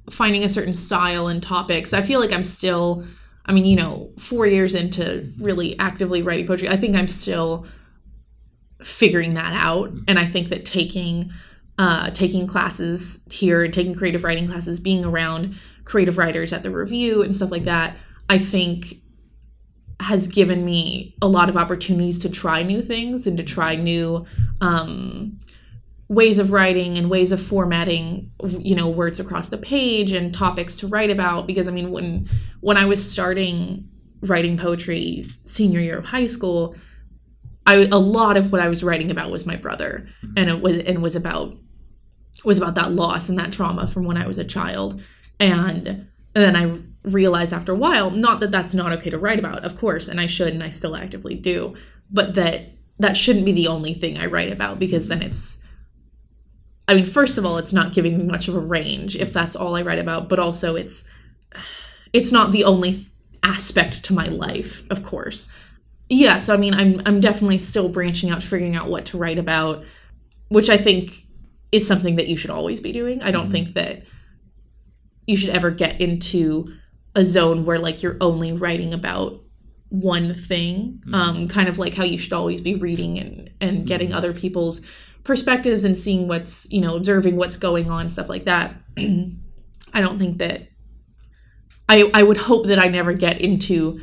finding 0.10 0.44
a 0.44 0.50
certain 0.50 0.74
style 0.74 1.28
and 1.28 1.44
topics, 1.44 1.94
I 1.94 2.02
feel 2.02 2.20
like 2.20 2.32
I'm 2.32 2.44
still. 2.44 3.06
I 3.46 3.52
mean, 3.52 3.66
you 3.66 3.76
know, 3.76 4.12
four 4.20 4.46
years 4.46 4.76
into 4.76 5.32
really 5.40 5.78
actively 5.80 6.22
writing 6.22 6.46
poetry, 6.46 6.70
I 6.70 6.78
think 6.78 6.96
I'm 6.96 7.08
still 7.08 7.66
figuring 8.84 9.34
that 9.34 9.54
out. 9.54 9.92
And 10.08 10.18
I 10.18 10.26
think 10.26 10.50
that 10.50 10.66
taking 10.66 11.32
uh, 11.78 12.12
taking 12.12 12.46
classes 12.46 13.26
here 13.32 13.64
and 13.64 13.74
taking 13.74 13.96
creative 13.96 14.26
writing 14.26 14.48
classes, 14.48 14.82
being 14.82 15.06
around 15.06 15.58
creative 15.86 16.18
writers 16.18 16.52
at 16.52 16.62
the 16.62 16.70
review 16.70 17.24
and 17.24 17.34
stuff 17.34 17.52
like 17.52 17.64
that, 17.64 17.96
I 18.30 18.38
think 18.38 18.96
has 20.02 20.28
given 20.28 20.66
me 20.66 21.16
a 21.22 21.28
lot 21.28 21.50
of 21.50 21.56
opportunities 21.56 22.20
to 22.20 22.30
try 22.30 22.64
new 22.64 22.82
things 22.82 23.28
and 23.28 23.38
to 23.38 23.44
try 23.44 23.76
new 23.76 24.26
um, 24.62 25.40
ways 26.10 26.40
of 26.40 26.52
writing 26.52 26.98
and 26.98 27.10
ways 27.10 27.32
of 27.32 27.42
formatting 27.42 28.32
you 28.60 28.76
know 28.76 28.88
words 28.88 29.20
across 29.20 29.50
the 29.50 29.58
page 29.58 30.12
and 30.12 30.34
topics 30.34 30.76
to 30.78 30.88
write 30.88 31.10
about. 31.10 31.48
Because 31.48 31.68
i 31.68 31.72
mean 31.72 31.92
when 31.92 32.30
when 32.62 32.78
i 32.78 32.86
was 32.86 33.10
starting 33.10 33.88
writing 34.22 34.58
poetry 34.58 35.30
senior 35.46 35.80
year 35.80 35.98
of 35.98 36.06
high 36.06 36.26
school 36.26 36.76
I, 37.70 37.88
a 37.92 38.00
lot 38.00 38.36
of 38.36 38.52
what 38.52 38.62
I 38.62 38.68
was 38.68 38.84
writing 38.84 39.12
about 39.12 39.30
was 39.30 39.46
my 39.46 39.56
brother, 39.56 40.10
mm-hmm. 40.24 40.34
and 40.38 40.50
it 40.50 40.60
was 40.60 40.78
and 40.78 41.04
was 41.04 41.16
about 41.16 41.56
was 42.44 42.58
about 42.58 42.76
that 42.76 42.92
loss 42.92 43.30
and 43.30 43.38
that 43.38 43.54
trauma 43.54 43.86
from 43.86 44.06
when 44.06 44.18
I 44.18 44.26
was 44.26 44.40
a 44.40 44.44
child, 44.44 45.02
and, 45.40 45.88
and 45.88 46.08
then 46.34 46.56
I 46.56 46.80
realized 47.08 47.54
after 47.54 47.72
a 47.72 47.78
while, 47.78 48.10
not 48.10 48.40
that 48.40 48.50
that's 48.50 48.74
not 48.74 48.92
okay 48.94 49.10
to 49.10 49.20
write 49.20 49.40
about, 49.40 49.64
of 49.64 49.78
course, 49.78 50.08
and 50.08 50.20
I 50.20 50.26
should, 50.26 50.54
and 50.54 50.64
I 50.64 50.70
still 50.70 50.96
actively 50.96 51.36
do, 51.36 51.76
but 52.10 52.34
that 52.36 52.72
that 52.98 53.16
shouldn't 53.16 53.46
be 53.46 53.52
the 53.52 53.68
only 53.68 53.94
thing 53.94 54.18
I 54.18 54.26
write 54.26 54.52
about 54.52 54.80
because 54.80 55.08
then 55.08 55.22
it's 55.22 55.60
I 56.88 56.96
mean, 56.96 57.06
first 57.06 57.38
of 57.38 57.46
all, 57.46 57.60
it's 57.60 57.72
not 57.72 57.94
giving 57.94 58.18
me 58.18 58.24
much 58.24 58.48
of 58.48 58.56
a 58.56 58.60
range 58.60 59.16
if 59.16 59.32
that's 59.32 59.56
all 59.56 59.76
I 59.76 59.84
write 59.84 60.00
about, 60.00 60.28
but 60.28 60.40
also 60.40 60.76
it's 60.76 61.06
it's 62.14 62.32
not 62.32 62.52
the 62.52 62.64
only 62.64 63.06
aspect 63.44 64.04
to 64.06 64.14
my 64.14 64.26
life, 64.26 64.84
of 64.90 65.04
course. 65.04 65.48
Yeah, 66.10 66.40
so 66.40 66.54
I 66.54 66.58
mean, 66.58 66.74
I'm 66.74 67.02
I'm 67.06 67.20
definitely 67.22 67.60
still 67.60 67.88
branching 67.90 68.32
out, 68.32 68.42
figuring 68.42 68.76
out 68.76 68.90
what 68.90 69.06
to 69.08 69.18
write 69.18 69.38
about, 69.38 69.84
which 70.50 70.70
I 70.70 70.78
think 70.78 71.26
is 71.72 71.86
something 71.88 72.16
that 72.16 72.28
you 72.28 72.36
should 72.36 72.50
always 72.50 72.82
be 72.82 72.92
doing. 72.92 73.22
I 73.22 73.32
don't 73.32 73.44
Mm-hmm. 73.44 73.52
think 73.52 73.74
that 73.76 74.04
you 75.28 75.38
should 75.38 75.52
ever 75.52 75.70
get 75.70 76.02
into 76.02 76.74
a 77.16 77.24
zone 77.24 77.66
where 77.66 77.78
like 77.78 78.02
you're 78.02 78.18
only 78.22 78.52
writing 78.54 78.94
about 78.94 79.40
one 79.90 80.34
thing. 80.34 81.02
Mm-hmm. 81.06 81.14
Um, 81.16 81.48
kind 81.48 81.70
of 81.70 81.78
like 81.78 81.94
how 81.94 82.04
you 82.04 82.18
should 82.18 82.34
always 82.34 82.62
be 82.62 82.76
reading 82.76 83.20
and 83.20 83.52
and 83.62 83.86
getting 83.86 84.12
other 84.14 84.34
people's 84.34 84.82
perspectives 85.24 85.84
and 85.84 85.96
seeing 85.98 86.28
what's 86.28 86.72
you 86.72 86.82
know 86.82 86.96
observing 86.96 87.36
what's 87.36 87.58
going 87.58 87.92
on 87.92 88.10
stuff 88.10 88.30
like 88.30 88.46
that. 88.46 88.74
I 88.98 90.02
don't 90.02 90.18
think 90.18 90.40
that. 90.40 90.64
I 91.88 92.10
I 92.14 92.24
would 92.24 92.38
hope 92.38 92.68
that 92.68 92.80
I 92.80 92.88
never 92.88 93.14
get 93.14 93.42
into 93.42 94.02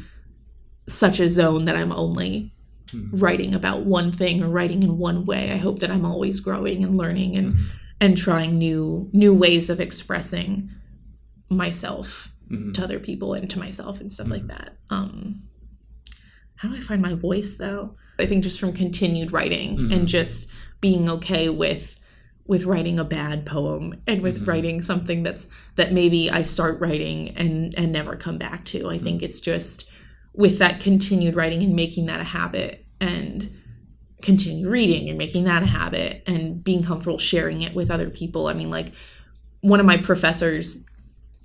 such 0.89 1.21
a 1.21 1.29
zone 1.29 1.65
that 1.65 1.77
I'm 1.77 1.93
only 1.93 2.53
hmm. 2.91 3.09
writing 3.13 3.55
about 3.55 3.85
one 3.85 4.13
thing 4.13 4.43
or 4.43 4.49
writing 4.49 4.83
in 4.83 4.99
one 4.99 5.25
way. 5.25 5.51
I 5.51 5.57
hope 5.57 5.81
that 5.81 5.91
I'm 5.91 6.05
always 6.05 6.41
growing 6.41 6.85
and 6.85 6.97
learning 6.97 7.37
and 7.37 7.55
hmm. 7.55 7.65
and 8.01 8.17
trying 8.17 8.59
new 8.59 9.11
new 9.13 9.35
ways 9.35 9.71
of 9.71 9.81
expressing 9.81 10.71
myself 11.49 12.33
hmm. 12.49 12.73
to 12.73 12.85
other 12.85 13.01
people 13.01 13.35
and 13.35 13.49
to 13.51 13.59
myself 13.59 14.01
and 14.01 14.13
stuff 14.13 14.29
like 14.29 14.47
that. 14.47 14.77
Um 14.91 15.43
how 16.57 16.71
do 16.71 16.77
I 16.77 16.81
find 16.81 17.03
my 17.03 17.15
voice 17.15 17.57
though? 17.57 17.97
I 18.19 18.27
think 18.27 18.43
just 18.43 18.59
from 18.59 18.73
continued 18.73 19.33
writing 19.33 19.93
and 19.93 20.09
just 20.09 20.49
being 20.81 21.09
okay 21.11 21.49
with 21.49 21.97
with 22.47 22.65
writing 22.65 22.99
a 22.99 23.05
bad 23.05 23.45
poem 23.45 24.01
and 24.07 24.23
with 24.23 24.47
writing 24.47 24.81
something 24.81 25.23
that's 25.23 25.49
that 25.75 25.93
maybe 25.93 26.31
I 26.31 26.43
start 26.43 26.81
writing 26.81 27.31
and 27.37 27.75
and 27.77 27.93
never 27.93 28.17
come 28.17 28.39
back 28.39 28.65
to. 28.67 28.89
I 28.89 28.99
think 28.99 29.23
it's 29.23 29.41
just 29.41 29.91
with 30.37 30.59
that 30.59 30.81
continued 30.81 31.35
writing 31.35 31.63
and 31.63 31.75
making 31.75 32.07
that 32.07 32.21
a 32.21 32.25
habit 32.25 32.85
and 33.01 33.51
continue 34.23 34.69
reading 34.69 35.09
and 35.09 35.19
making 35.19 35.45
that 35.45 35.63
a 35.63 35.67
habit 35.67 36.23
and 36.27 36.63
being 36.63 36.83
comfortable 36.83 37.19
sharing 37.19 37.63
it 37.63 37.75
with 37.75 37.91
other 37.91 38.11
people. 38.11 38.47
I 38.47 38.55
mean 38.55 38.71
like 38.71 38.93
one 39.61 39.81
of 39.81 39.87
my 39.87 39.97
professors 39.97 40.85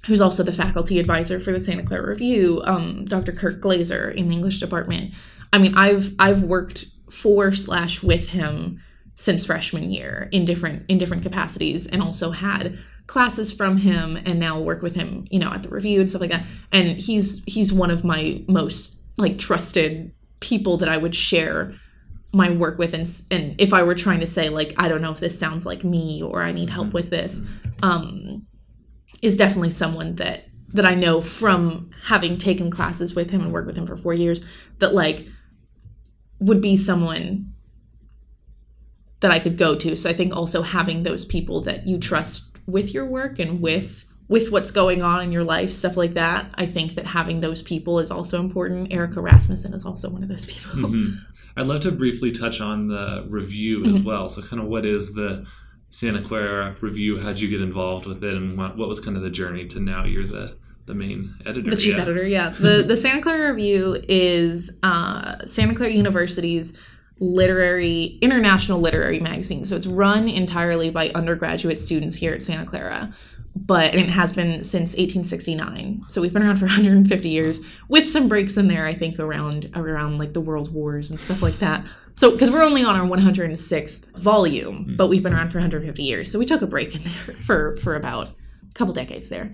who's 0.05 0.21
also 0.21 0.43
the 0.43 0.53
faculty 0.53 0.99
advisor 0.99 1.39
for 1.39 1.51
the 1.51 1.59
Santa 1.59 1.83
Clara 1.83 2.07
Review, 2.09 2.61
um, 2.65 3.05
Dr. 3.05 3.31
Kirk 3.31 3.61
Glaser 3.61 4.09
in 4.09 4.29
the 4.29 4.35
English 4.35 4.59
department. 4.59 5.13
I 5.53 5.57
mean, 5.57 5.75
I've 5.75 6.15
I've 6.17 6.43
worked 6.43 6.85
for 7.09 7.51
slash 7.51 8.01
with 8.01 8.29
him 8.29 8.81
since 9.13 9.45
freshman 9.45 9.91
year 9.91 10.29
in 10.31 10.45
different 10.45 10.85
in 10.89 10.97
different 10.97 11.23
capacities, 11.23 11.87
and 11.87 12.01
also 12.01 12.31
had 12.31 12.79
classes 13.11 13.51
from 13.51 13.75
him, 13.75 14.17
and 14.25 14.39
now 14.39 14.57
work 14.57 14.81
with 14.81 14.95
him, 14.95 15.27
you 15.29 15.37
know, 15.37 15.51
at 15.51 15.63
the 15.63 15.69
review 15.69 15.99
and 15.99 16.09
stuff 16.09 16.21
like 16.21 16.29
that. 16.29 16.45
And 16.71 16.97
he's 16.97 17.43
he's 17.43 17.73
one 17.73 17.91
of 17.91 18.05
my 18.05 18.41
most 18.47 18.95
like 19.17 19.37
trusted 19.37 20.13
people 20.39 20.77
that 20.77 20.87
I 20.87 20.95
would 20.95 21.13
share 21.13 21.73
my 22.31 22.49
work 22.49 22.79
with 22.79 22.93
and 22.93 23.05
and 23.29 23.59
if 23.59 23.73
I 23.73 23.83
were 23.83 23.95
trying 23.95 24.21
to 24.21 24.27
say 24.27 24.47
like 24.47 24.73
I 24.77 24.87
don't 24.87 25.01
know 25.01 25.11
if 25.11 25.19
this 25.19 25.37
sounds 25.37 25.65
like 25.65 25.83
me 25.83 26.23
or 26.23 26.41
I 26.41 26.53
need 26.53 26.69
help 26.69 26.93
with 26.93 27.09
this 27.09 27.41
um 27.83 28.47
is 29.21 29.35
definitely 29.35 29.71
someone 29.71 30.15
that 30.15 30.45
that 30.69 30.85
I 30.85 30.95
know 30.95 31.19
from 31.19 31.89
having 32.03 32.37
taken 32.37 32.71
classes 32.71 33.13
with 33.13 33.29
him 33.29 33.41
and 33.41 33.51
worked 33.51 33.67
with 33.67 33.75
him 33.75 33.85
for 33.85 33.97
4 33.97 34.13
years 34.13 34.41
that 34.79 34.93
like 34.93 35.27
would 36.39 36.61
be 36.61 36.77
someone 36.77 37.51
that 39.19 39.31
I 39.31 39.39
could 39.39 39.57
go 39.57 39.75
to. 39.75 39.95
So 39.97 40.09
I 40.09 40.13
think 40.13 40.33
also 40.33 40.61
having 40.61 41.03
those 41.03 41.25
people 41.25 41.61
that 41.63 41.85
you 41.87 41.99
trust 41.99 42.50
with 42.71 42.93
your 42.93 43.05
work 43.05 43.39
and 43.39 43.61
with 43.61 44.05
with 44.27 44.49
what's 44.49 44.71
going 44.71 45.01
on 45.01 45.21
in 45.21 45.31
your 45.33 45.43
life, 45.43 45.69
stuff 45.69 45.97
like 45.97 46.13
that. 46.13 46.49
I 46.55 46.65
think 46.65 46.95
that 46.95 47.05
having 47.05 47.41
those 47.41 47.61
people 47.61 47.99
is 47.99 48.09
also 48.09 48.39
important. 48.39 48.93
Erica 48.93 49.19
Rasmussen 49.19 49.73
is 49.73 49.85
also 49.85 50.09
one 50.09 50.23
of 50.23 50.29
those 50.29 50.45
people. 50.45 50.71
Mm-hmm. 50.71 51.15
I'd 51.57 51.67
love 51.67 51.81
to 51.81 51.91
briefly 51.91 52.31
touch 52.31 52.61
on 52.61 52.87
the 52.87 53.25
review 53.27 53.81
Mm-hmm. 53.81 53.95
as 53.95 54.01
well. 54.03 54.29
So, 54.29 54.41
kind 54.41 54.61
of 54.61 54.69
what 54.69 54.85
is 54.85 55.13
the 55.13 55.45
Santa 55.89 56.21
Clara 56.21 56.77
review? 56.79 57.19
How'd 57.19 57.39
you 57.39 57.49
get 57.49 57.61
involved 57.61 58.05
with 58.05 58.23
it, 58.23 58.33
and 58.33 58.57
what, 58.57 58.77
what 58.77 58.87
was 58.87 59.01
kind 59.01 59.17
of 59.17 59.23
the 59.23 59.29
journey 59.29 59.67
to 59.67 59.79
now 59.81 60.05
you're 60.05 60.25
the 60.25 60.55
the 60.85 60.93
main 60.93 61.35
editor? 61.45 61.69
The 61.69 61.75
chief 61.75 61.95
yeah. 61.95 62.01
editor, 62.01 62.25
yeah. 62.25 62.49
The 62.49 62.83
the 62.87 62.95
Santa 62.95 63.21
Clara 63.21 63.51
Review 63.53 64.01
is 64.07 64.79
uh, 64.81 65.45
Santa 65.45 65.75
Clara 65.75 65.91
University's 65.91 66.77
literary 67.21 68.17
international 68.19 68.81
literary 68.81 69.19
magazine. 69.19 69.63
So 69.63 69.75
it's 69.75 69.85
run 69.85 70.27
entirely 70.27 70.89
by 70.89 71.09
undergraduate 71.09 71.79
students 71.79 72.15
here 72.15 72.33
at 72.33 72.41
Santa 72.41 72.65
Clara. 72.65 73.13
But 73.55 73.91
and 73.91 73.99
it 73.99 74.09
has 74.09 74.33
been 74.33 74.63
since 74.63 74.91
1869. 74.91 76.03
So 76.09 76.21
we've 76.21 76.33
been 76.33 76.41
around 76.41 76.57
for 76.57 76.65
150 76.65 77.29
years 77.29 77.59
with 77.89 78.07
some 78.07 78.27
breaks 78.27 78.57
in 78.57 78.67
there 78.67 78.87
I 78.87 78.95
think 78.95 79.19
around 79.19 79.69
around 79.75 80.17
like 80.17 80.33
the 80.33 80.41
world 80.41 80.73
wars 80.73 81.11
and 81.11 81.19
stuff 81.19 81.41
like 81.41 81.59
that. 81.59 81.85
So 82.13 82.35
cuz 82.35 82.49
we're 82.49 82.63
only 82.63 82.83
on 82.83 82.95
our 82.95 83.05
106th 83.05 84.17
volume, 84.17 84.79
mm-hmm. 84.79 84.95
but 84.95 85.07
we've 85.07 85.21
been 85.21 85.33
around 85.33 85.49
for 85.49 85.59
150 85.59 86.01
years. 86.01 86.31
So 86.31 86.39
we 86.39 86.45
took 86.45 86.63
a 86.63 86.67
break 86.67 86.95
in 86.95 87.03
there 87.03 87.35
for 87.45 87.77
for 87.77 87.95
about 87.95 88.29
a 88.29 88.73
couple 88.73 88.93
decades 88.95 89.29
there. 89.29 89.53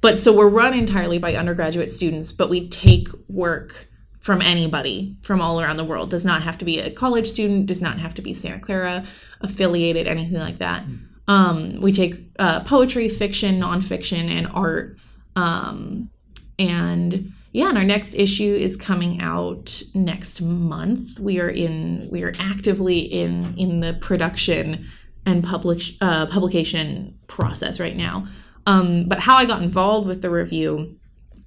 But 0.00 0.18
so 0.18 0.34
we're 0.34 0.48
run 0.48 0.72
entirely 0.72 1.18
by 1.18 1.34
undergraduate 1.34 1.92
students, 1.92 2.32
but 2.32 2.48
we 2.48 2.68
take 2.68 3.08
work 3.28 3.88
from 4.22 4.40
anybody 4.40 5.16
from 5.22 5.42
all 5.42 5.60
around 5.60 5.76
the 5.76 5.84
world. 5.84 6.10
Does 6.10 6.24
not 6.24 6.42
have 6.42 6.56
to 6.58 6.64
be 6.64 6.78
a 6.78 6.90
college 6.90 7.28
student, 7.28 7.66
does 7.66 7.82
not 7.82 7.98
have 7.98 8.14
to 8.14 8.22
be 8.22 8.32
Santa 8.32 8.60
Clara 8.60 9.04
affiliated, 9.40 10.06
anything 10.06 10.38
like 10.38 10.58
that. 10.58 10.84
Um, 11.28 11.80
we 11.80 11.92
take 11.92 12.14
uh, 12.38 12.62
poetry, 12.64 13.08
fiction, 13.08 13.60
nonfiction, 13.60 14.30
and 14.30 14.48
art. 14.54 14.96
Um, 15.36 16.10
and 16.58 17.32
yeah, 17.52 17.68
and 17.68 17.78
our 17.78 17.84
next 17.84 18.14
issue 18.14 18.54
is 18.54 18.76
coming 18.76 19.20
out 19.20 19.82
next 19.94 20.40
month. 20.40 21.18
We 21.18 21.40
are 21.40 21.50
in 21.50 22.08
we 22.10 22.22
are 22.22 22.32
actively 22.38 23.00
in 23.00 23.54
in 23.58 23.80
the 23.80 23.94
production 23.94 24.86
and 25.26 25.44
publish 25.44 25.96
uh, 26.00 26.26
publication 26.26 27.18
process 27.26 27.78
right 27.78 27.96
now. 27.96 28.26
Um, 28.66 29.08
but 29.08 29.20
how 29.20 29.36
I 29.36 29.44
got 29.44 29.62
involved 29.62 30.06
with 30.06 30.22
the 30.22 30.30
review 30.30 30.96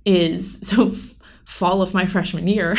is 0.06 0.60
so 0.68 0.92
fall 1.46 1.82
of 1.82 1.94
my 1.94 2.06
freshman 2.06 2.48
year 2.48 2.78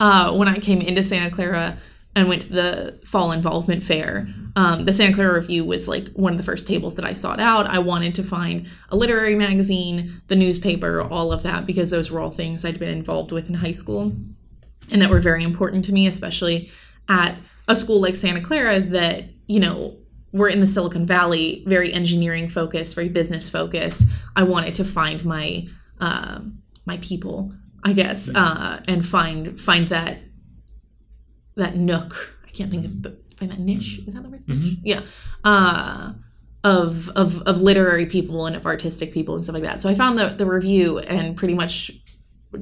uh, 0.00 0.32
when 0.32 0.48
I 0.48 0.58
came 0.58 0.80
into 0.80 1.02
Santa 1.02 1.30
Clara 1.30 1.78
and 2.16 2.28
went 2.28 2.42
to 2.42 2.48
the 2.52 2.98
fall 3.04 3.30
involvement 3.30 3.84
fair. 3.84 4.28
Um, 4.56 4.84
the 4.84 4.92
Santa 4.92 5.14
Clara 5.14 5.34
Review 5.34 5.64
was 5.64 5.86
like 5.86 6.08
one 6.08 6.32
of 6.32 6.38
the 6.38 6.44
first 6.44 6.66
tables 6.66 6.96
that 6.96 7.04
I 7.04 7.12
sought 7.12 7.38
out. 7.38 7.66
I 7.66 7.78
wanted 7.78 8.16
to 8.16 8.24
find 8.24 8.68
a 8.88 8.96
literary 8.96 9.36
magazine, 9.36 10.20
the 10.26 10.34
newspaper, 10.34 11.00
all 11.00 11.30
of 11.30 11.44
that, 11.44 11.66
because 11.66 11.90
those 11.90 12.10
were 12.10 12.20
all 12.20 12.32
things 12.32 12.64
I'd 12.64 12.80
been 12.80 12.88
involved 12.88 13.30
with 13.30 13.48
in 13.48 13.54
high 13.54 13.70
school 13.70 14.12
and 14.90 15.00
that 15.00 15.10
were 15.10 15.20
very 15.20 15.44
important 15.44 15.84
to 15.86 15.92
me, 15.92 16.06
especially 16.06 16.70
at 17.08 17.36
a 17.68 17.76
school 17.76 18.00
like 18.00 18.16
Santa 18.16 18.40
Clara 18.40 18.80
that, 18.80 19.24
you 19.46 19.60
know, 19.60 19.96
we're 20.32 20.48
in 20.48 20.60
the 20.60 20.66
Silicon 20.66 21.06
Valley, 21.06 21.64
very 21.66 21.92
engineering 21.92 22.48
focused, 22.48 22.94
very 22.94 23.08
business 23.08 23.48
focused. 23.48 24.02
I 24.36 24.44
wanted 24.44 24.74
to 24.76 24.84
find 24.84 25.24
my 25.24 25.68
uh, 26.00 26.40
my 26.86 26.96
people, 26.98 27.52
I 27.84 27.92
guess, 27.92 28.28
uh, 28.28 28.82
and 28.86 29.06
find 29.06 29.58
find 29.60 29.88
that 29.88 30.18
that 31.56 31.76
nook. 31.76 32.34
I 32.46 32.50
can't 32.50 32.70
think 32.70 32.84
of 32.84 33.02
the 33.02 33.16
find 33.38 33.50
that 33.50 33.60
niche. 33.60 34.00
Is 34.06 34.14
that 34.14 34.22
the 34.22 34.28
word? 34.28 34.48
Niche? 34.48 34.78
Yeah. 34.82 35.00
Uh, 35.44 36.12
of 36.62 37.08
of 37.10 37.40
of 37.42 37.60
literary 37.62 38.06
people 38.06 38.46
and 38.46 38.54
of 38.54 38.66
artistic 38.66 39.12
people 39.12 39.34
and 39.34 39.42
stuff 39.42 39.54
like 39.54 39.62
that. 39.62 39.80
So 39.80 39.88
I 39.88 39.94
found 39.94 40.18
the 40.18 40.34
the 40.36 40.46
review 40.46 40.98
and 40.98 41.36
pretty 41.36 41.54
much 41.54 41.90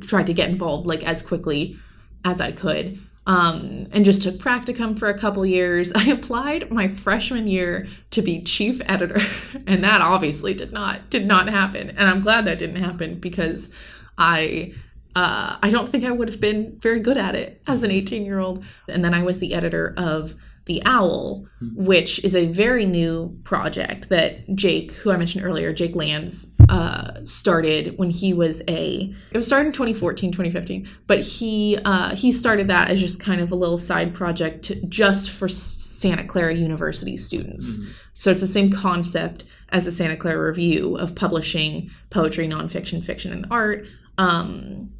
tried 0.02 0.26
to 0.26 0.34
get 0.34 0.48
involved 0.48 0.86
like 0.86 1.02
as 1.02 1.22
quickly 1.22 1.76
as 2.24 2.40
I 2.40 2.52
could. 2.52 3.00
Um, 3.26 3.86
and 3.92 4.06
just 4.06 4.22
took 4.22 4.36
practicum 4.36 4.98
for 4.98 5.10
a 5.10 5.18
couple 5.18 5.44
years. 5.44 5.92
I 5.96 6.08
applied 6.10 6.70
my 6.70 6.88
freshman 6.88 7.46
year 7.46 7.86
to 8.12 8.22
be 8.22 8.42
chief 8.42 8.80
editor, 8.86 9.20
and 9.66 9.84
that 9.84 10.00
obviously 10.00 10.54
did 10.54 10.72
not 10.72 11.10
did 11.10 11.26
not 11.26 11.48
happen. 11.48 11.90
And 11.90 12.08
I'm 12.08 12.22
glad 12.22 12.44
that 12.46 12.58
didn't 12.58 12.82
happen 12.82 13.18
because 13.18 13.70
I 14.16 14.74
uh, 15.18 15.58
I 15.60 15.70
don't 15.70 15.88
think 15.88 16.04
I 16.04 16.12
would 16.12 16.28
have 16.28 16.40
been 16.40 16.78
very 16.78 17.00
good 17.00 17.16
at 17.16 17.34
it 17.34 17.60
as 17.66 17.82
an 17.82 17.90
18 17.90 18.24
year 18.24 18.38
old. 18.38 18.64
And 18.88 19.04
then 19.04 19.14
I 19.14 19.24
was 19.24 19.40
the 19.40 19.52
editor 19.52 19.92
of 19.96 20.36
the 20.66 20.80
Owl, 20.84 21.44
which 21.74 22.22
is 22.22 22.36
a 22.36 22.46
very 22.46 22.86
new 22.86 23.36
project 23.42 24.10
that 24.10 24.54
Jake, 24.54 24.92
who 24.92 25.10
I 25.10 25.16
mentioned 25.16 25.44
earlier, 25.44 25.72
Jake 25.72 25.96
Lands, 25.96 26.54
uh, 26.68 27.24
started 27.24 27.98
when 27.98 28.10
he 28.10 28.32
was 28.32 28.62
a. 28.68 29.12
It 29.32 29.36
was 29.36 29.48
started 29.48 29.66
in 29.66 29.72
2014, 29.72 30.30
2015, 30.30 30.88
but 31.08 31.22
he 31.22 31.76
uh, 31.84 32.14
he 32.14 32.30
started 32.30 32.68
that 32.68 32.88
as 32.88 33.00
just 33.00 33.18
kind 33.18 33.40
of 33.40 33.50
a 33.50 33.56
little 33.56 33.78
side 33.78 34.14
project 34.14 34.66
to, 34.66 34.76
just 34.86 35.30
for 35.30 35.48
Santa 35.48 36.22
Clara 36.22 36.54
University 36.54 37.16
students. 37.16 37.78
So 38.14 38.30
it's 38.30 38.42
the 38.42 38.46
same 38.46 38.70
concept 38.70 39.44
as 39.70 39.84
the 39.86 39.92
Santa 39.92 40.16
Clara 40.16 40.46
Review 40.46 40.96
of 40.96 41.16
publishing 41.16 41.90
poetry, 42.10 42.46
nonfiction, 42.46 43.02
fiction, 43.02 43.32
and 43.32 43.46
art. 43.50 43.86
Um, 44.18 44.90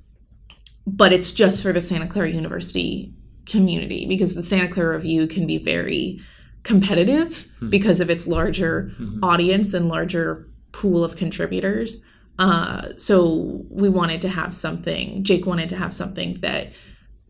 but 0.96 1.12
it's 1.12 1.32
just 1.32 1.62
for 1.62 1.72
the 1.72 1.80
Santa 1.80 2.06
Clara 2.06 2.30
University 2.30 3.12
community 3.46 4.06
because 4.06 4.34
the 4.34 4.42
Santa 4.42 4.68
Clara 4.68 4.94
Review 4.94 5.26
can 5.26 5.46
be 5.46 5.58
very 5.58 6.20
competitive 6.62 7.46
because 7.70 8.00
of 8.00 8.10
its 8.10 8.26
larger 8.26 8.92
audience 9.22 9.74
and 9.74 9.88
larger 9.88 10.48
pool 10.72 11.04
of 11.04 11.16
contributors. 11.16 12.02
Uh, 12.38 12.88
so 12.96 13.64
we 13.70 13.88
wanted 13.88 14.22
to 14.22 14.28
have 14.28 14.54
something, 14.54 15.24
Jake 15.24 15.46
wanted 15.46 15.68
to 15.70 15.76
have 15.76 15.92
something 15.92 16.38
that 16.40 16.72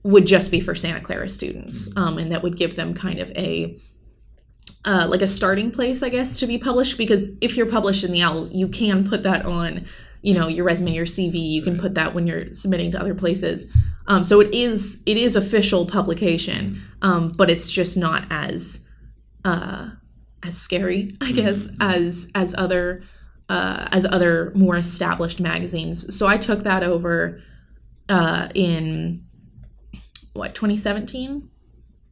would 0.02 0.26
just 0.26 0.50
be 0.50 0.60
for 0.60 0.74
Santa 0.74 1.00
Clara 1.00 1.28
students 1.28 1.94
um, 1.96 2.18
and 2.18 2.30
that 2.30 2.42
would 2.42 2.56
give 2.56 2.76
them 2.76 2.94
kind 2.94 3.18
of 3.18 3.30
a 3.32 3.78
uh, 4.84 5.06
like 5.08 5.22
a 5.22 5.26
starting 5.26 5.70
place, 5.70 6.02
I 6.02 6.08
guess, 6.08 6.38
to 6.38 6.46
be 6.46 6.56
published. 6.56 6.96
Because 6.96 7.36
if 7.40 7.56
you're 7.56 7.66
published 7.66 8.04
in 8.04 8.12
the 8.12 8.22
Owl, 8.22 8.48
you 8.48 8.68
can 8.68 9.08
put 9.08 9.22
that 9.24 9.44
on, 9.44 9.86
you 10.22 10.34
know, 10.34 10.48
your 10.48 10.64
resume, 10.64 10.92
your 10.92 11.06
CV. 11.06 11.34
You 11.34 11.62
can 11.62 11.78
put 11.78 11.94
that 11.94 12.14
when 12.14 12.26
you're 12.26 12.52
submitting 12.52 12.90
to 12.92 13.00
other 13.00 13.14
places. 13.14 13.66
Um, 14.06 14.24
so 14.24 14.40
it 14.40 14.52
is 14.54 15.02
it 15.06 15.16
is 15.16 15.36
official 15.36 15.86
publication, 15.86 16.82
um, 17.02 17.28
but 17.36 17.50
it's 17.50 17.70
just 17.70 17.96
not 17.96 18.24
as 18.30 18.86
uh, 19.44 19.90
as 20.42 20.56
scary, 20.56 21.16
I 21.20 21.32
guess, 21.32 21.68
as 21.80 22.30
as 22.34 22.54
other 22.56 23.02
uh, 23.48 23.88
as 23.92 24.04
other 24.04 24.52
more 24.54 24.76
established 24.76 25.40
magazines. 25.40 26.14
So 26.16 26.26
I 26.26 26.38
took 26.38 26.64
that 26.64 26.82
over 26.82 27.40
uh, 28.08 28.48
in 28.54 29.24
what 30.38 30.54
2017 30.54 31.50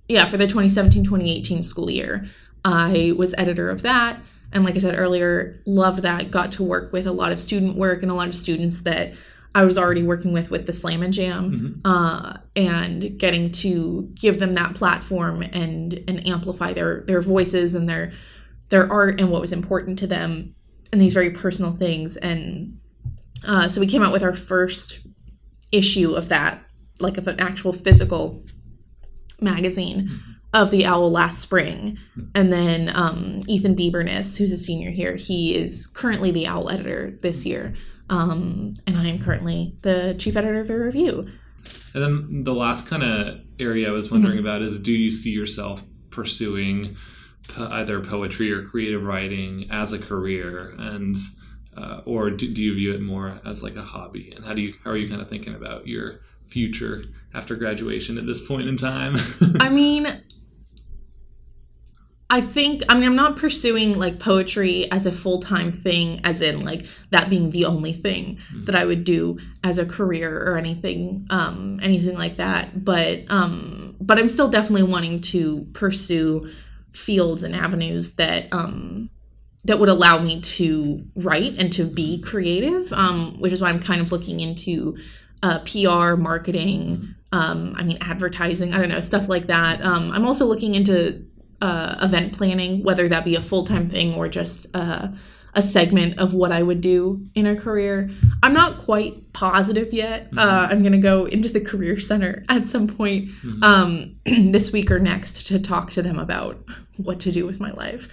yeah 0.08 0.24
for 0.26 0.36
the 0.36 0.46
2017-2018 0.46 1.64
school 1.64 1.90
year 1.90 2.28
i 2.64 3.12
was 3.16 3.34
editor 3.38 3.70
of 3.70 3.82
that 3.82 4.20
and 4.56 4.64
like 4.64 4.74
i 4.74 4.78
said 4.78 4.98
earlier 4.98 5.62
loved 5.66 6.02
that. 6.02 6.30
Got 6.30 6.52
to 6.52 6.62
work 6.62 6.92
with 6.92 7.06
a 7.06 7.12
lot 7.12 7.30
of 7.32 7.40
student 7.40 7.76
work 7.76 8.02
and 8.02 8.10
a 8.10 8.14
lot 8.14 8.28
of 8.28 8.34
students 8.34 8.80
that 8.82 9.12
i 9.54 9.64
was 9.64 9.78
already 9.78 10.02
working 10.02 10.32
with 10.32 10.50
with 10.50 10.66
the 10.66 10.72
slam 10.72 11.02
and 11.02 11.12
jam 11.12 11.80
uh, 11.84 12.38
and 12.56 13.18
getting 13.18 13.52
to 13.52 14.10
give 14.20 14.38
them 14.40 14.54
that 14.54 14.74
platform 14.74 15.42
and 15.42 16.02
and 16.08 16.26
amplify 16.26 16.72
their 16.72 17.02
their 17.06 17.20
voices 17.20 17.74
and 17.74 17.88
their 17.88 18.12
their 18.68 18.90
art 18.92 19.20
and 19.20 19.30
what 19.30 19.40
was 19.40 19.52
important 19.52 19.98
to 20.00 20.06
them 20.06 20.54
and 20.92 21.00
these 21.00 21.14
very 21.14 21.30
personal 21.30 21.72
things. 21.72 22.16
And 22.16 22.78
uh, 23.46 23.68
so 23.68 23.80
we 23.80 23.86
came 23.86 24.02
out 24.02 24.12
with 24.12 24.22
our 24.22 24.34
first 24.34 25.00
issue 25.72 26.14
of 26.14 26.28
that 26.28 26.62
like 27.00 27.18
of 27.18 27.26
an 27.26 27.38
actual 27.40 27.72
physical 27.72 28.42
magazine 29.40 30.08
of 30.52 30.70
the 30.70 30.86
owl 30.86 31.10
last 31.10 31.40
spring. 31.40 31.98
And 32.34 32.52
then 32.52 32.90
um, 32.94 33.40
ethan 33.46 33.76
bieberness 33.76 34.38
who's 34.38 34.52
a 34.52 34.56
senior 34.56 34.90
here 34.90 35.16
he 35.16 35.54
is 35.54 35.86
currently 35.86 36.30
the 36.30 36.46
owl 36.46 36.70
editor 36.70 37.18
this 37.22 37.44
year. 37.44 37.74
Um, 38.08 38.74
and 38.86 38.96
i 38.96 39.06
am 39.06 39.18
currently 39.18 39.74
the 39.82 40.14
chief 40.18 40.36
editor 40.36 40.60
of 40.60 40.68
the 40.68 40.78
review. 40.78 41.26
And 41.94 42.04
then 42.04 42.44
the 42.44 42.54
last 42.54 42.86
kind 42.86 43.02
of 43.02 43.40
area 43.58 43.88
I 43.88 43.92
was 43.92 44.10
wondering 44.10 44.38
about 44.38 44.62
is 44.62 44.80
do 44.80 44.92
you 44.92 45.10
see 45.10 45.30
yourself 45.30 45.82
pursuing 46.10 46.96
po- 47.48 47.68
either 47.72 48.00
poetry 48.00 48.52
or 48.52 48.62
creative 48.62 49.02
writing 49.02 49.66
as 49.70 49.92
a 49.92 49.98
career? 49.98 50.74
And 50.78 51.16
uh, 51.76 52.00
or 52.04 52.30
do, 52.30 52.52
do 52.52 52.62
you 52.62 52.74
view 52.74 52.94
it 52.94 53.02
more 53.02 53.40
as 53.44 53.62
like 53.62 53.76
a 53.76 53.82
hobby? 53.82 54.32
And 54.34 54.44
how 54.44 54.54
do 54.54 54.62
you 54.62 54.74
how 54.84 54.90
are 54.90 54.96
you 54.96 55.08
kind 55.08 55.20
of 55.20 55.28
thinking 55.28 55.54
about 55.54 55.86
your 55.86 56.20
future 56.48 57.04
after 57.34 57.56
graduation 57.56 58.18
at 58.18 58.26
this 58.26 58.46
point 58.46 58.68
in 58.68 58.76
time? 58.76 59.16
I 59.60 59.68
mean, 59.68 60.22
I 62.28 62.40
think, 62.40 62.82
I 62.88 62.94
mean, 62.94 63.04
I'm 63.04 63.14
not 63.14 63.36
pursuing 63.36 63.96
like 63.96 64.18
poetry 64.18 64.90
as 64.90 65.06
a 65.06 65.12
full 65.12 65.38
time 65.38 65.70
thing, 65.70 66.20
as 66.24 66.40
in 66.40 66.64
like 66.64 66.86
that 67.10 67.30
being 67.30 67.50
the 67.50 67.66
only 67.66 67.92
thing 67.92 68.38
that 68.64 68.74
I 68.74 68.84
would 68.84 69.04
do 69.04 69.38
as 69.62 69.78
a 69.78 69.86
career 69.86 70.42
or 70.44 70.56
anything, 70.58 71.26
um, 71.30 71.78
anything 71.82 72.16
like 72.16 72.38
that. 72.38 72.84
But, 72.84 73.24
um, 73.28 73.94
but 74.00 74.18
I'm 74.18 74.28
still 74.28 74.48
definitely 74.48 74.82
wanting 74.82 75.20
to 75.22 75.68
pursue 75.72 76.50
fields 76.92 77.44
and 77.44 77.54
avenues 77.54 78.16
that, 78.16 78.52
um, 78.52 79.10
that 79.64 79.78
would 79.78 79.88
allow 79.88 80.18
me 80.18 80.40
to 80.40 81.04
write 81.14 81.54
and 81.58 81.72
to 81.74 81.84
be 81.84 82.20
creative, 82.22 82.92
um, 82.92 83.40
which 83.40 83.52
is 83.52 83.60
why 83.60 83.68
I'm 83.68 83.80
kind 83.80 84.00
of 84.00 84.10
looking 84.10 84.40
into 84.40 84.96
uh, 85.42 85.60
PR, 85.60 86.16
marketing, 86.16 87.14
um, 87.32 87.74
I 87.76 87.84
mean, 87.84 87.98
advertising, 88.00 88.72
I 88.72 88.78
don't 88.78 88.88
know, 88.88 89.00
stuff 89.00 89.28
like 89.28 89.46
that. 89.48 89.84
Um, 89.84 90.10
I'm 90.12 90.24
also 90.24 90.46
looking 90.46 90.74
into 90.74 91.24
uh, 91.60 91.96
event 92.02 92.32
planning, 92.32 92.82
whether 92.82 93.08
that 93.08 93.24
be 93.24 93.34
a 93.34 93.42
full 93.42 93.64
time 93.64 93.88
thing 93.88 94.14
or 94.14 94.28
just 94.28 94.66
uh, 94.74 95.08
a 95.54 95.62
segment 95.62 96.18
of 96.18 96.34
what 96.34 96.52
I 96.52 96.62
would 96.62 96.82
do 96.82 97.26
in 97.34 97.46
a 97.46 97.56
career. 97.56 98.10
I'm 98.42 98.52
not 98.52 98.76
quite 98.76 99.32
positive 99.32 99.92
yet. 99.92 100.28
Uh, 100.36 100.68
I'm 100.70 100.82
going 100.82 100.92
to 100.92 100.98
go 100.98 101.24
into 101.24 101.48
the 101.48 101.62
Career 101.62 101.98
Center 101.98 102.44
at 102.50 102.66
some 102.66 102.86
point 102.86 103.30
um, 103.62 104.16
this 104.26 104.70
week 104.70 104.90
or 104.90 104.98
next 104.98 105.46
to 105.46 105.58
talk 105.58 105.90
to 105.92 106.02
them 106.02 106.18
about 106.18 106.62
what 106.98 107.20
to 107.20 107.32
do 107.32 107.46
with 107.46 107.58
my 107.58 107.70
life 107.72 108.10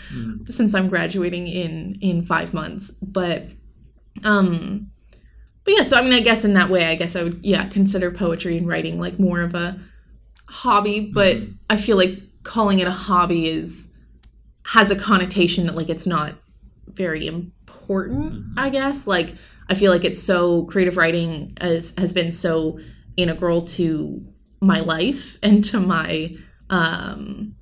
since 0.49 0.73
I'm 0.73 0.89
graduating 0.89 1.47
in 1.47 1.97
in 2.01 2.23
five 2.23 2.53
months. 2.53 2.91
But 3.01 3.47
um, 4.23 4.91
but 5.65 5.75
yeah, 5.75 5.83
so 5.83 5.97
I 5.97 6.01
mean, 6.01 6.13
I 6.13 6.21
guess 6.21 6.45
in 6.45 6.53
that 6.53 6.69
way, 6.69 6.85
I 6.85 6.95
guess 6.95 7.15
I 7.15 7.23
would 7.23 7.41
yeah 7.43 7.67
consider 7.67 8.09
poetry 8.11 8.57
and 8.57 8.67
writing 8.67 8.99
like 8.99 9.19
more 9.19 9.41
of 9.41 9.53
a 9.53 9.79
hobby. 10.47 11.11
But 11.13 11.37
I 11.69 11.77
feel 11.77 11.97
like 11.97 12.19
calling 12.43 12.79
it 12.79 12.87
a 12.87 12.91
hobby 12.91 13.47
is 13.47 13.91
has 14.65 14.91
a 14.91 14.95
connotation 14.95 15.65
that 15.65 15.75
like 15.75 15.89
it's 15.89 16.07
not 16.07 16.35
very 16.87 17.27
important. 17.27 18.45
I 18.57 18.69
guess 18.69 19.07
like 19.07 19.35
I 19.69 19.75
feel 19.75 19.91
like 19.91 20.03
it's 20.03 20.21
so 20.21 20.65
creative 20.65 20.97
writing 20.97 21.51
as 21.57 21.93
has 21.97 22.13
been 22.13 22.31
so 22.31 22.79
integral 23.17 23.63
to 23.67 24.25
my 24.61 24.79
life 24.79 25.37
and 25.43 25.63
to 25.65 25.79
my 25.79 26.35
um 26.69 27.55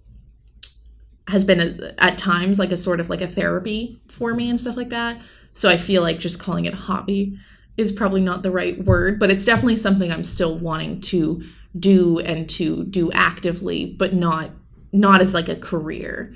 has 1.28 1.46
been 1.46 1.62
a, 1.62 2.04
at 2.04 2.18
times 2.18 2.60
like 2.60 2.72
a 2.72 2.78
sort 2.78 3.00
of 3.00 3.10
like 3.10 3.22
a 3.22 3.28
therapy 3.28 4.02
for 4.10 4.34
me 4.34 4.50
and 4.50 4.60
stuff 4.60 4.76
like 4.76 4.90
that. 4.90 5.20
So 5.54 5.70
I 5.70 5.78
feel 5.78 6.02
like 6.02 6.20
just 6.20 6.40
calling 6.40 6.66
it 6.66 6.74
a 6.74 6.78
hobby 6.78 7.38
is 7.78 7.92
probably 7.92 8.22
not 8.22 8.44
the 8.44 8.52
right 8.52 8.84
word, 8.84 9.20
but 9.20 9.32
it's 9.32 9.46
definitely 9.46 9.78
something 9.78 10.12
I'm 10.12 10.24
still 10.24 10.58
wanting 10.58 11.02
to 11.02 11.42
do 11.80 12.20
and 12.20 12.50
to 12.50 12.84
do 12.84 13.12
actively, 13.14 13.96
but 13.98 14.14
not 14.14 14.52
not 14.92 15.22
as 15.22 15.34
like 15.34 15.50
a 15.50 15.56
career, 15.56 16.36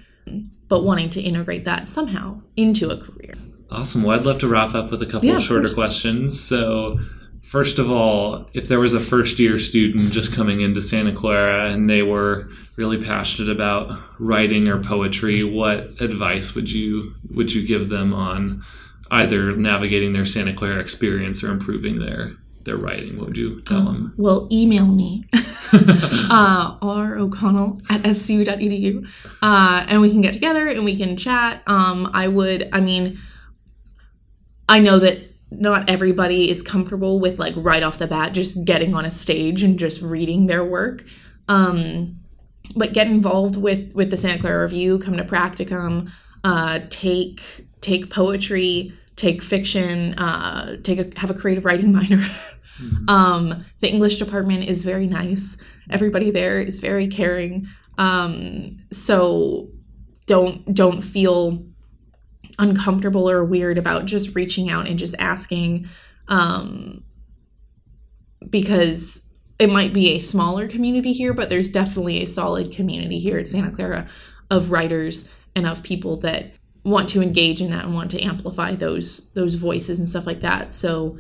but 0.68 0.84
wanting 0.84 1.10
to 1.12 1.22
integrate 1.22 1.66
that 1.66 1.88
somehow 1.88 2.42
into 2.56 2.90
a 2.90 2.98
career. 2.98 3.34
Awesome. 3.70 4.04
Well, 4.04 4.18
I'd 4.18 4.26
love 4.26 4.40
to 4.40 4.48
wrap 4.48 4.74
up 4.76 4.92
with 4.92 5.02
a 5.02 5.06
couple 5.06 5.26
Yeah, 5.28 5.34
of 5.34 5.38
of 5.38 5.44
shorter 5.44 5.64
course. 5.68 5.76
questions. 5.76 6.40
So, 6.40 7.00
first 7.42 7.80
of 7.80 7.90
all, 7.92 8.50
if 8.54 8.68
there 8.68 8.80
was 8.80 8.94
a 8.94 9.00
first 9.00 9.40
year 9.40 9.60
student 9.60 10.12
just 10.12 10.34
coming 10.34 10.62
into 10.62 10.82
Santa 10.82 11.12
Clara 11.14 11.70
and 11.72 11.90
they 11.90 12.02
were 12.04 12.50
really 12.78 13.02
passionate 13.04 13.52
about 13.52 13.98
writing 14.20 14.68
or 14.68 14.82
poetry, 14.82 15.44
what 15.44 16.00
advice 16.00 16.54
would 16.56 16.72
you 16.72 17.14
would 17.32 17.54
you 17.54 17.66
give 17.66 17.90
them 17.90 18.14
on 18.14 18.64
either 19.12 19.52
navigating 19.56 20.14
their 20.14 20.26
Santa 20.26 20.54
Clara 20.54 20.80
experience 20.80 21.44
or 21.44 21.50
improving 21.52 21.96
their 21.96 22.36
their 22.66 22.78
writing? 22.78 23.18
What 23.18 23.28
would 23.28 23.38
you 23.38 23.62
tell 23.62 23.86
them? 23.86 24.14
Well, 24.18 24.48
email 24.52 24.86
me, 24.88 25.26
uh, 25.74 26.78
r 26.82 27.18
o'connell 27.18 27.82
at 27.90 28.02
scu.edu, 28.02 29.08
uh, 29.42 29.86
and 29.88 30.02
we 30.02 30.12
can 30.12 30.22
get 30.22 30.34
together 30.34 30.68
and 30.68 30.84
we 30.84 30.98
can 30.98 31.16
chat. 31.18 31.64
Um, 31.68 32.10
I 32.14 32.28
would, 32.28 32.70
I 32.74 32.82
mean, 32.82 33.20
I 34.68 34.80
know 34.80 35.00
that 35.00 35.20
not 35.52 35.90
everybody 35.90 36.50
is 36.50 36.62
comfortable 36.62 37.20
with 37.20 37.40
like 37.40 37.54
right 37.58 37.84
off 37.84 37.98
the 37.98 38.08
bat 38.08 38.34
just 38.34 38.66
getting 38.66 38.94
on 38.94 39.06
a 39.06 39.12
stage 39.12 39.64
and 39.64 39.80
just 39.80 40.02
reading 40.02 40.48
their 40.48 40.64
work. 40.64 41.06
Um, 41.48 42.20
but 42.76 42.94
get 42.94 43.08
involved 43.08 43.56
with 43.56 43.94
with 43.94 44.10
the 44.10 44.18
Santa 44.18 44.40
Clara 44.42 44.64
Review. 44.64 45.00
Come 45.00 45.18
to 45.18 45.24
practicum. 45.24 46.12
Uh, 46.44 46.80
take 46.90 47.68
take 47.82 48.10
poetry. 48.10 48.94
Take 49.16 49.44
fiction. 49.44 50.14
Uh, 50.16 50.78
take 50.82 51.00
a 51.00 51.20
have 51.20 51.30
a 51.30 51.34
creative 51.34 51.66
writing 51.66 51.92
minor. 52.00 52.24
Um, 53.08 53.64
the 53.80 53.90
English 53.90 54.20
department 54.20 54.68
is 54.68 54.84
very 54.84 55.08
nice. 55.08 55.58
Everybody 55.90 56.32
there 56.32 56.60
is 56.60 56.80
very 56.80 57.08
caring. 57.08 57.68
Um, 57.98 58.80
so 58.92 59.70
don't 60.26 60.74
don't 60.74 61.02
feel 61.02 61.66
uncomfortable 62.58 63.30
or 63.30 63.44
weird 63.44 63.78
about 63.78 64.06
just 64.06 64.36
reaching 64.36 64.70
out 64.70 64.88
and 64.88 64.98
just 64.98 65.16
asking 65.20 65.88
um, 66.28 67.04
because 68.50 69.30
it 69.60 69.70
might 69.70 69.94
be 69.94 70.12
a 70.12 70.20
smaller 70.20 70.68
community 70.68 71.14
here 71.14 71.34
but 71.34 71.50
there's 71.50 71.70
definitely 71.70 72.22
a 72.22 72.28
solid 72.28 72.72
community 72.72 73.20
here 73.20 73.38
at 73.38 73.48
santa 73.48 73.72
clara 73.72 74.08
of 74.50 74.72
writers 74.72 75.28
and 75.56 75.66
of 75.66 75.84
people 75.84 76.18
that 76.18 76.52
want 76.86 77.10
to 77.10 77.22
engage 77.22 77.62
in 77.62 77.72
that 77.72 77.86
and 77.86 77.94
want 77.94 78.12
to 78.12 78.22
amplify 78.22 78.76
those 78.76 79.32
those 79.34 79.56
voices 79.56 80.00
and 80.00 80.08
stuff 80.08 80.26
like 80.26 80.42
that 80.42 80.74
so 80.74 81.18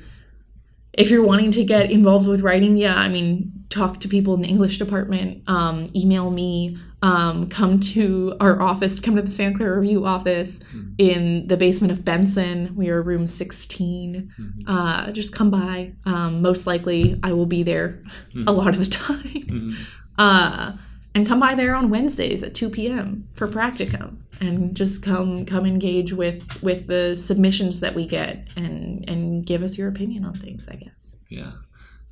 if 0.98 1.10
you're 1.10 1.24
wanting 1.26 1.52
to 1.52 1.64
get 1.64 1.92
involved 1.92 2.28
with 2.28 2.42
writing, 2.42 2.78
yeah, 2.78 2.96
I 2.96 3.10
mean, 3.10 3.66
talk 3.70 4.00
to 4.02 4.08
people 4.08 4.34
in 4.36 4.42
the 4.42 4.48
English 4.48 4.78
department, 4.78 5.44
um, 5.48 5.88
email 5.94 6.32
me, 6.32 6.78
um, 7.02 7.50
come 7.50 7.80
to 7.82 8.36
our 8.40 8.62
office, 8.62 9.00
come 9.00 9.16
to 9.18 9.22
the 9.22 9.30
Santa 9.30 9.58
Clara 9.58 9.80
Review 9.80 10.06
office 10.06 10.62
in 10.98 11.48
the 11.48 11.58
basement 11.58 11.92
of 11.92 12.06
Benson. 12.06 12.76
We 12.76 12.90
are 12.90 13.02
room 13.02 13.28
16. 13.28 14.32
Uh, 14.68 15.12
just 15.12 15.34
come 15.34 15.52
by. 15.52 15.94
Um, 16.06 16.42
most 16.42 16.66
likely, 16.66 17.20
I 17.22 17.34
will 17.34 17.46
be 17.46 17.64
there 17.64 18.02
a 18.48 18.52
lot 18.54 18.70
of 18.70 18.80
the 18.80 18.86
time. 18.90 19.76
Uh, 20.18 20.74
and 21.16 21.26
come 21.26 21.40
by 21.40 21.56
there 21.56 21.74
on 21.74 21.90
Wednesdays 21.90 22.44
at 22.44 22.54
2 22.54 22.70
p.m. 22.70 23.28
for 23.34 23.48
practicum 23.48 24.18
and 24.42 24.76
just 24.76 25.02
come 25.02 25.46
come 25.46 25.66
engage 25.66 26.12
with 26.14 26.62
with 26.62 26.88
the 26.88 27.16
submissions 27.16 27.80
that 27.80 27.96
we 27.96 28.06
get 28.06 28.48
and 28.58 29.08
and 29.10 29.46
give 29.46 29.64
us 29.64 29.78
your 29.78 29.88
opinion 29.88 30.26
on 30.26 30.34
things 30.38 30.68
i 30.70 30.76
guess 30.76 31.16
Yeah. 31.30 31.52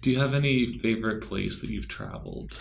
Do 0.02 0.10
you 0.10 0.20
have 0.20 0.34
any 0.34 0.66
favorite 0.80 1.22
place 1.22 1.60
that 1.60 1.70
you've 1.70 1.90
traveled? 1.90 2.58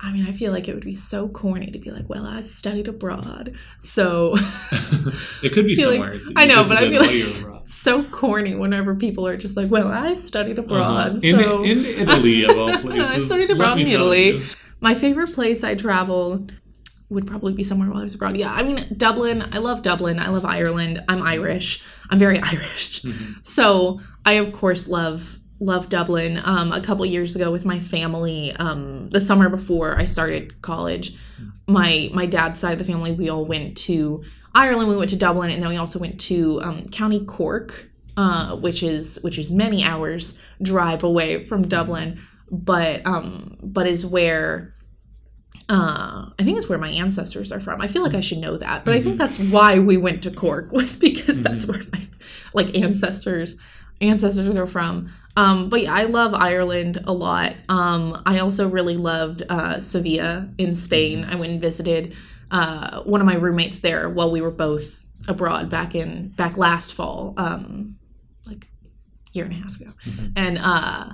i 0.00 0.10
mean 0.10 0.26
i 0.26 0.32
feel 0.32 0.52
like 0.52 0.68
it 0.68 0.74
would 0.74 0.84
be 0.84 0.94
so 0.94 1.28
corny 1.28 1.70
to 1.70 1.78
be 1.78 1.90
like 1.90 2.08
well 2.08 2.24
i 2.26 2.40
studied 2.40 2.88
abroad 2.88 3.54
so 3.78 4.34
it 5.42 5.52
could 5.52 5.66
be 5.66 5.74
feel 5.76 5.90
like- 5.90 6.00
somewhere. 6.14 6.32
I 6.36 6.46
know, 6.46 6.66
but 6.66 6.78
I 6.78 6.88
feel 6.88 7.02
like- 7.02 7.10
you 7.12 7.26
were 7.30 7.38
abroad. 7.48 7.68
so 7.68 8.02
corny 8.04 8.54
whenever 8.56 8.94
people 8.94 9.26
are 9.26 9.36
just 9.36 9.56
like 9.56 9.70
well 9.70 9.88
i 9.88 10.14
studied 10.14 10.58
abroad 10.58 11.10
Uh-huh. 11.10 11.18
so 11.20 11.62
in, 11.62 11.84
in 11.84 12.08
Italy, 12.08 12.44
of 12.44 12.56
all 12.58 12.76
places. 12.78 13.10
I 13.10 13.20
studied 13.20 13.50
abroad 13.50 13.80
in 13.80 13.88
Italy. 13.88 14.28
you. 14.38 14.42
My 14.82 14.94
favorite 14.96 15.32
place 15.32 15.62
I 15.62 15.76
traveled 15.76 16.52
would 17.08 17.26
probably 17.26 17.52
be 17.52 17.62
somewhere 17.62 17.88
while 17.88 18.00
I 18.00 18.02
was 18.02 18.14
abroad. 18.14 18.36
Yeah, 18.36 18.52
I 18.52 18.62
mean 18.64 18.94
Dublin. 18.96 19.42
I 19.52 19.58
love 19.58 19.82
Dublin. 19.82 20.18
I 20.18 20.28
love 20.28 20.44
Ireland. 20.44 21.02
I'm 21.08 21.22
Irish. 21.22 21.82
I'm 22.10 22.18
very 22.18 22.40
Irish. 22.42 23.04
So 23.42 24.00
I 24.26 24.34
of 24.34 24.52
course 24.52 24.88
love 24.88 25.38
love 25.60 25.88
Dublin. 25.88 26.40
Um, 26.44 26.72
a 26.72 26.80
couple 26.80 27.06
years 27.06 27.36
ago 27.36 27.52
with 27.52 27.64
my 27.64 27.78
family, 27.78 28.52
um, 28.56 29.08
the 29.10 29.20
summer 29.20 29.48
before 29.48 29.96
I 29.96 30.04
started 30.04 30.60
college, 30.62 31.16
my 31.68 32.10
my 32.12 32.26
dad's 32.26 32.58
side 32.58 32.72
of 32.72 32.78
the 32.78 32.84
family, 32.84 33.12
we 33.12 33.28
all 33.28 33.44
went 33.44 33.76
to 33.78 34.24
Ireland. 34.54 34.88
We 34.88 34.96
went 34.96 35.10
to 35.10 35.16
Dublin, 35.16 35.50
and 35.50 35.62
then 35.62 35.70
we 35.70 35.76
also 35.76 36.00
went 36.00 36.20
to 36.22 36.60
um, 36.62 36.88
County 36.88 37.24
Cork, 37.24 37.88
uh, 38.16 38.56
which 38.56 38.82
is 38.82 39.20
which 39.22 39.38
is 39.38 39.50
many 39.50 39.84
hours 39.84 40.40
drive 40.60 41.04
away 41.04 41.44
from 41.44 41.68
Dublin, 41.68 42.20
but 42.50 43.06
um, 43.06 43.58
but 43.62 43.86
is 43.86 44.04
where 44.04 44.71
uh, 45.68 46.26
I 46.38 46.44
think 46.44 46.58
it's 46.58 46.68
where 46.68 46.78
my 46.78 46.90
ancestors 46.90 47.52
are 47.52 47.60
from. 47.60 47.80
I 47.80 47.86
feel 47.86 48.02
like 48.02 48.14
I 48.14 48.20
should 48.20 48.38
know 48.38 48.56
that, 48.56 48.84
but 48.84 48.94
I 48.94 49.00
think 49.00 49.16
that's 49.16 49.38
why 49.38 49.78
we 49.78 49.96
went 49.96 50.22
to 50.24 50.30
Cork 50.30 50.72
was 50.72 50.96
because 50.96 51.42
that's 51.42 51.66
where 51.66 51.80
my 51.92 52.02
like 52.52 52.76
ancestors 52.76 53.56
ancestors 54.00 54.56
are 54.56 54.66
from. 54.66 55.12
Um, 55.36 55.70
but 55.70 55.82
yeah, 55.82 55.94
I 55.94 56.04
love 56.04 56.34
Ireland 56.34 57.02
a 57.04 57.12
lot. 57.12 57.54
Um, 57.68 58.22
I 58.26 58.40
also 58.40 58.68
really 58.68 58.96
loved 58.96 59.42
uh, 59.48 59.80
Sevilla 59.80 60.48
in 60.58 60.74
Spain. 60.74 61.24
I 61.24 61.36
went 61.36 61.52
and 61.52 61.60
visited 61.60 62.14
uh, 62.50 63.02
one 63.04 63.20
of 63.20 63.26
my 63.26 63.36
roommates 63.36 63.78
there 63.78 64.10
while 64.10 64.30
we 64.30 64.42
were 64.42 64.50
both 64.50 65.04
abroad 65.28 65.70
back 65.70 65.94
in 65.94 66.28
back 66.30 66.56
last 66.56 66.92
fall, 66.92 67.32
um, 67.36 67.96
like 68.46 68.68
year 69.32 69.44
and 69.46 69.54
a 69.54 69.56
half 69.56 69.80
ago, 69.80 69.90
and 70.36 70.58
uh, 70.58 71.12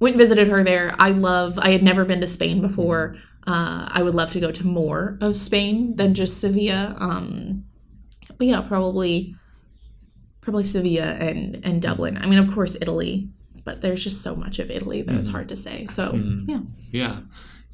went 0.00 0.14
and 0.14 0.20
visited 0.20 0.48
her 0.48 0.64
there. 0.64 0.94
I 0.98 1.10
love. 1.10 1.58
I 1.58 1.70
had 1.70 1.82
never 1.82 2.04
been 2.04 2.20
to 2.22 2.26
Spain 2.26 2.62
before. 2.62 3.16
Uh, 3.46 3.88
I 3.90 4.02
would 4.02 4.14
love 4.14 4.30
to 4.32 4.40
go 4.40 4.50
to 4.52 4.66
more 4.66 5.18
of 5.20 5.36
Spain 5.36 5.96
than 5.96 6.14
just 6.14 6.40
Sevilla. 6.40 6.94
Um, 6.98 7.64
but 8.38 8.46
yeah, 8.46 8.60
probably 8.62 9.34
probably 10.40 10.64
Sevilla 10.64 11.04
and 11.06 11.60
and 11.64 11.80
Dublin. 11.82 12.18
I 12.18 12.26
mean, 12.26 12.38
of 12.38 12.52
course, 12.52 12.76
Italy, 12.80 13.28
but 13.64 13.80
there's 13.80 14.02
just 14.02 14.22
so 14.22 14.34
much 14.36 14.58
of 14.58 14.70
Italy 14.70 15.02
that 15.02 15.14
it's 15.14 15.28
hard 15.28 15.48
to 15.50 15.56
say. 15.56 15.86
So 15.86 16.14
yeah, 16.46 16.60
Yeah. 16.90 17.20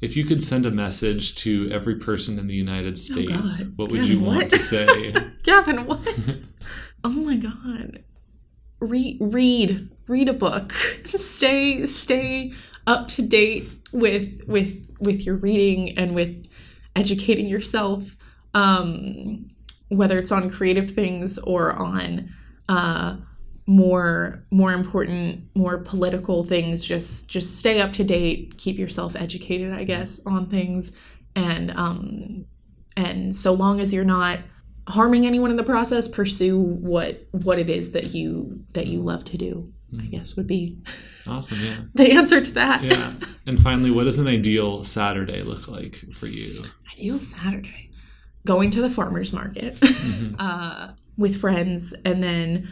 If 0.01 0.15
you 0.15 0.23
could 0.23 0.41
send 0.41 0.65
a 0.65 0.71
message 0.71 1.35
to 1.43 1.69
every 1.73 1.95
person 1.95 2.39
in 2.39 2.47
the 2.47 2.55
United 2.55 2.97
States, 2.97 3.61
Oh, 3.63 3.65
what 3.75 3.91
would 3.91 4.01
Gavin, 4.01 4.11
you 4.11 4.19
want 4.23 4.37
what? 4.43 4.49
to 4.51 4.57
say? 4.59 5.13
Gavin, 5.43 5.85
what? 5.85 5.99
oh 7.03 7.09
my 7.09 7.35
god, 7.35 8.03
read 8.79 9.17
read 9.19 9.89
read 10.07 10.29
a 10.29 10.33
book. 10.33 10.71
stay 11.05 11.85
stay 11.85 12.53
up 12.87 13.07
to 13.09 13.21
date 13.21 13.69
with 13.91 14.41
with 14.47 14.85
with 14.99 15.25
your 15.25 15.35
reading 15.35 15.97
and 15.97 16.15
with 16.15 16.45
educating 16.95 17.47
yourself. 17.47 18.15
Um, 18.53 19.51
whether 19.89 20.19
it's 20.19 20.31
on 20.31 20.49
creative 20.49 20.91
things 20.91 21.37
or 21.39 21.73
on 21.73 22.29
uh, 22.67 23.17
more 23.69 24.43
more 24.49 24.73
important 24.73 25.43
more 25.55 25.77
political 25.77 26.43
things 26.43 26.83
just 26.83 27.29
just 27.29 27.59
stay 27.59 27.79
up 27.79 27.93
to 27.93 28.03
date 28.03 28.57
keep 28.57 28.79
yourself 28.79 29.15
educated 29.15 29.71
i 29.71 29.83
guess 29.83 30.19
on 30.25 30.49
things 30.49 30.91
and 31.35 31.69
um 31.77 32.45
and 32.97 33.35
so 33.35 33.53
long 33.53 33.79
as 33.79 33.93
you're 33.93 34.03
not 34.03 34.39
harming 34.87 35.27
anyone 35.27 35.51
in 35.51 35.55
the 35.55 35.61
process 35.61 36.07
pursue 36.07 36.57
what 36.59 37.27
what 37.29 37.59
it 37.59 37.69
is 37.69 37.91
that 37.91 38.15
you 38.15 38.59
that 38.73 38.87
you 38.87 39.03
love 39.03 39.23
to 39.23 39.37
do 39.37 39.71
i 39.99 40.05
guess 40.05 40.35
would 40.35 40.47
be 40.47 40.77
awesome. 41.27 41.59
Yeah. 41.61 41.79
the 41.95 42.11
answer 42.11 42.41
to 42.41 42.51
that 42.51 42.83
Yeah. 42.83 43.13
And 43.45 43.59
finally, 43.59 43.89
what 43.89 44.03
does 44.03 44.19
an 44.19 44.27
ideal 44.27 44.83
Saturday 44.83 45.41
look 45.41 45.67
like 45.67 46.03
for 46.13 46.27
you? 46.27 46.63
ideal 46.91 47.19
saturday 47.19 47.89
going 48.45 48.71
to 48.71 48.81
the 48.81 48.89
farmers 48.89 49.31
market 49.33 49.77
uh, 50.39 50.89
with 51.17 51.39
friends 51.39 51.93
and 52.05 52.21
then 52.23 52.69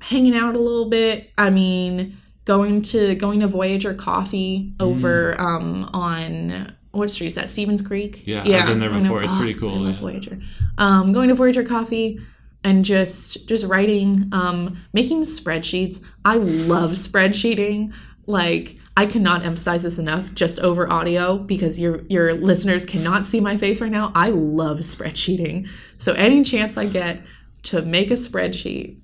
hanging 0.00 0.34
out 0.36 0.54
a 0.54 0.58
little 0.58 0.88
bit 0.88 1.30
i 1.38 1.50
mean 1.50 2.16
going 2.44 2.82
to 2.82 3.14
going 3.16 3.40
to 3.40 3.46
voyager 3.46 3.94
coffee 3.94 4.72
over 4.80 5.38
um 5.40 5.88
on 5.92 6.74
what 6.92 7.10
street 7.10 7.26
is 7.26 7.34
that 7.34 7.48
stevens 7.50 7.82
creek 7.82 8.26
Yeah, 8.26 8.44
yeah. 8.44 8.60
I've 8.62 8.68
been 8.68 8.80
there 8.80 8.90
before. 8.90 9.22
It's 9.22 9.34
ah, 9.34 9.38
pretty 9.38 9.54
cool, 9.54 9.74
I 9.74 9.78
love 9.78 9.94
yeah. 9.94 10.00
voyager 10.00 10.38
um 10.78 11.12
going 11.12 11.28
to 11.28 11.34
voyager 11.34 11.64
coffee 11.64 12.20
and 12.66 12.84
just 12.84 13.46
just 13.48 13.64
writing 13.64 14.28
um 14.32 14.76
making 14.92 15.22
spreadsheets 15.22 16.02
i 16.24 16.36
love 16.36 16.90
spreadsheeting 16.92 17.92
like 18.26 18.76
I 18.96 19.04
cannot 19.04 19.44
emphasize 19.44 19.82
this 19.82 19.98
enough 19.98 20.32
just 20.32 20.58
over 20.60 20.90
audio 20.90 21.36
because 21.36 21.78
your 21.78 22.02
your 22.08 22.32
listeners 22.32 22.86
cannot 22.86 23.26
see 23.26 23.40
my 23.40 23.58
face 23.58 23.80
right 23.80 23.92
now. 23.92 24.10
I 24.14 24.30
love 24.30 24.78
spreadsheeting. 24.78 25.68
So 25.98 26.14
any 26.14 26.42
chance 26.42 26.78
I 26.78 26.86
get 26.86 27.22
to 27.64 27.82
make 27.82 28.10
a 28.10 28.14
spreadsheet 28.14 29.00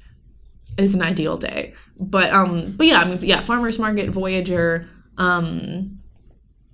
is 0.79 0.95
an 0.95 1.03
ideal 1.03 1.37
day. 1.37 1.75
But 2.01 2.33
um 2.33 2.75
but 2.77 2.87
yeah, 2.87 3.01
I 3.01 3.05
mean 3.05 3.19
yeah, 3.21 3.43
farmers 3.43 3.79
market, 3.79 4.09
Voyager, 4.09 4.89
um 5.19 5.99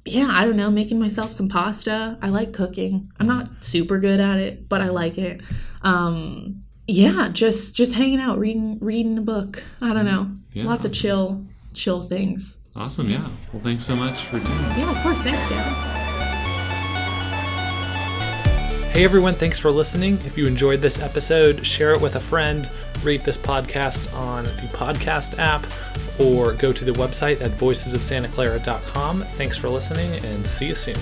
yeah, 0.04 0.28
I 0.30 0.44
don't 0.44 0.56
know, 0.56 0.70
making 0.70 1.00
myself 1.00 1.32
some 1.32 1.48
pasta. 1.48 2.18
I 2.22 2.28
like 2.28 2.52
cooking. 2.52 3.10
I'm 3.18 3.26
not 3.26 3.64
super 3.64 3.98
good 3.98 4.20
at 4.20 4.38
it, 4.38 4.68
but 4.68 4.80
I 4.80 4.90
like 4.90 5.18
it. 5.18 5.42
Um 5.82 6.62
yeah, 6.89 7.28
just 7.30 7.76
just 7.76 7.95
hanging 7.95 8.18
out, 8.18 8.39
reading 8.39 8.78
reading 8.80 9.18
a 9.18 9.22
book. 9.22 9.62
I 9.80 9.93
don't 9.93 10.07
mm-hmm. 10.07 10.07
know. 10.07 10.30
Yeah. 10.55 10.64
Lots 10.64 10.84
of 10.84 10.93
chill 10.93 11.45
chill 11.74 12.03
things. 12.03 12.57
Awesome. 12.74 13.11
Yeah. 13.11 13.28
Well, 13.53 13.62
thanks 13.62 13.84
so 13.84 13.95
much 13.95 14.22
for 14.22 14.39
doing 14.39 14.45
this. 14.45 14.78
Yeah, 14.78 14.97
of 14.97 15.03
course. 15.03 15.18
Thanks, 15.18 15.49
Gavin. 15.49 15.99
Hey 18.93 19.05
everyone, 19.05 19.34
thanks 19.34 19.61
for 19.61 19.70
listening. 19.70 20.14
If 20.26 20.36
you 20.36 20.49
enjoyed 20.49 20.80
this 20.80 21.01
episode, 21.01 21.64
share 21.64 21.93
it 21.93 22.01
with 22.01 22.16
a 22.16 22.20
friend, 22.20 22.68
rate 23.05 23.22
this 23.22 23.36
podcast 23.36 24.12
on 24.12 24.43
the 24.43 24.68
podcast 24.72 25.39
app, 25.39 25.64
or 26.18 26.55
go 26.55 26.72
to 26.72 26.84
the 26.84 26.91
website 26.91 27.41
at 27.41 27.53
voicesofsantaclara.com. 27.53 29.22
Thanks 29.22 29.57
for 29.57 29.68
listening 29.68 30.12
and 30.24 30.45
see 30.45 30.66
you 30.66 30.74
soon. 30.74 30.97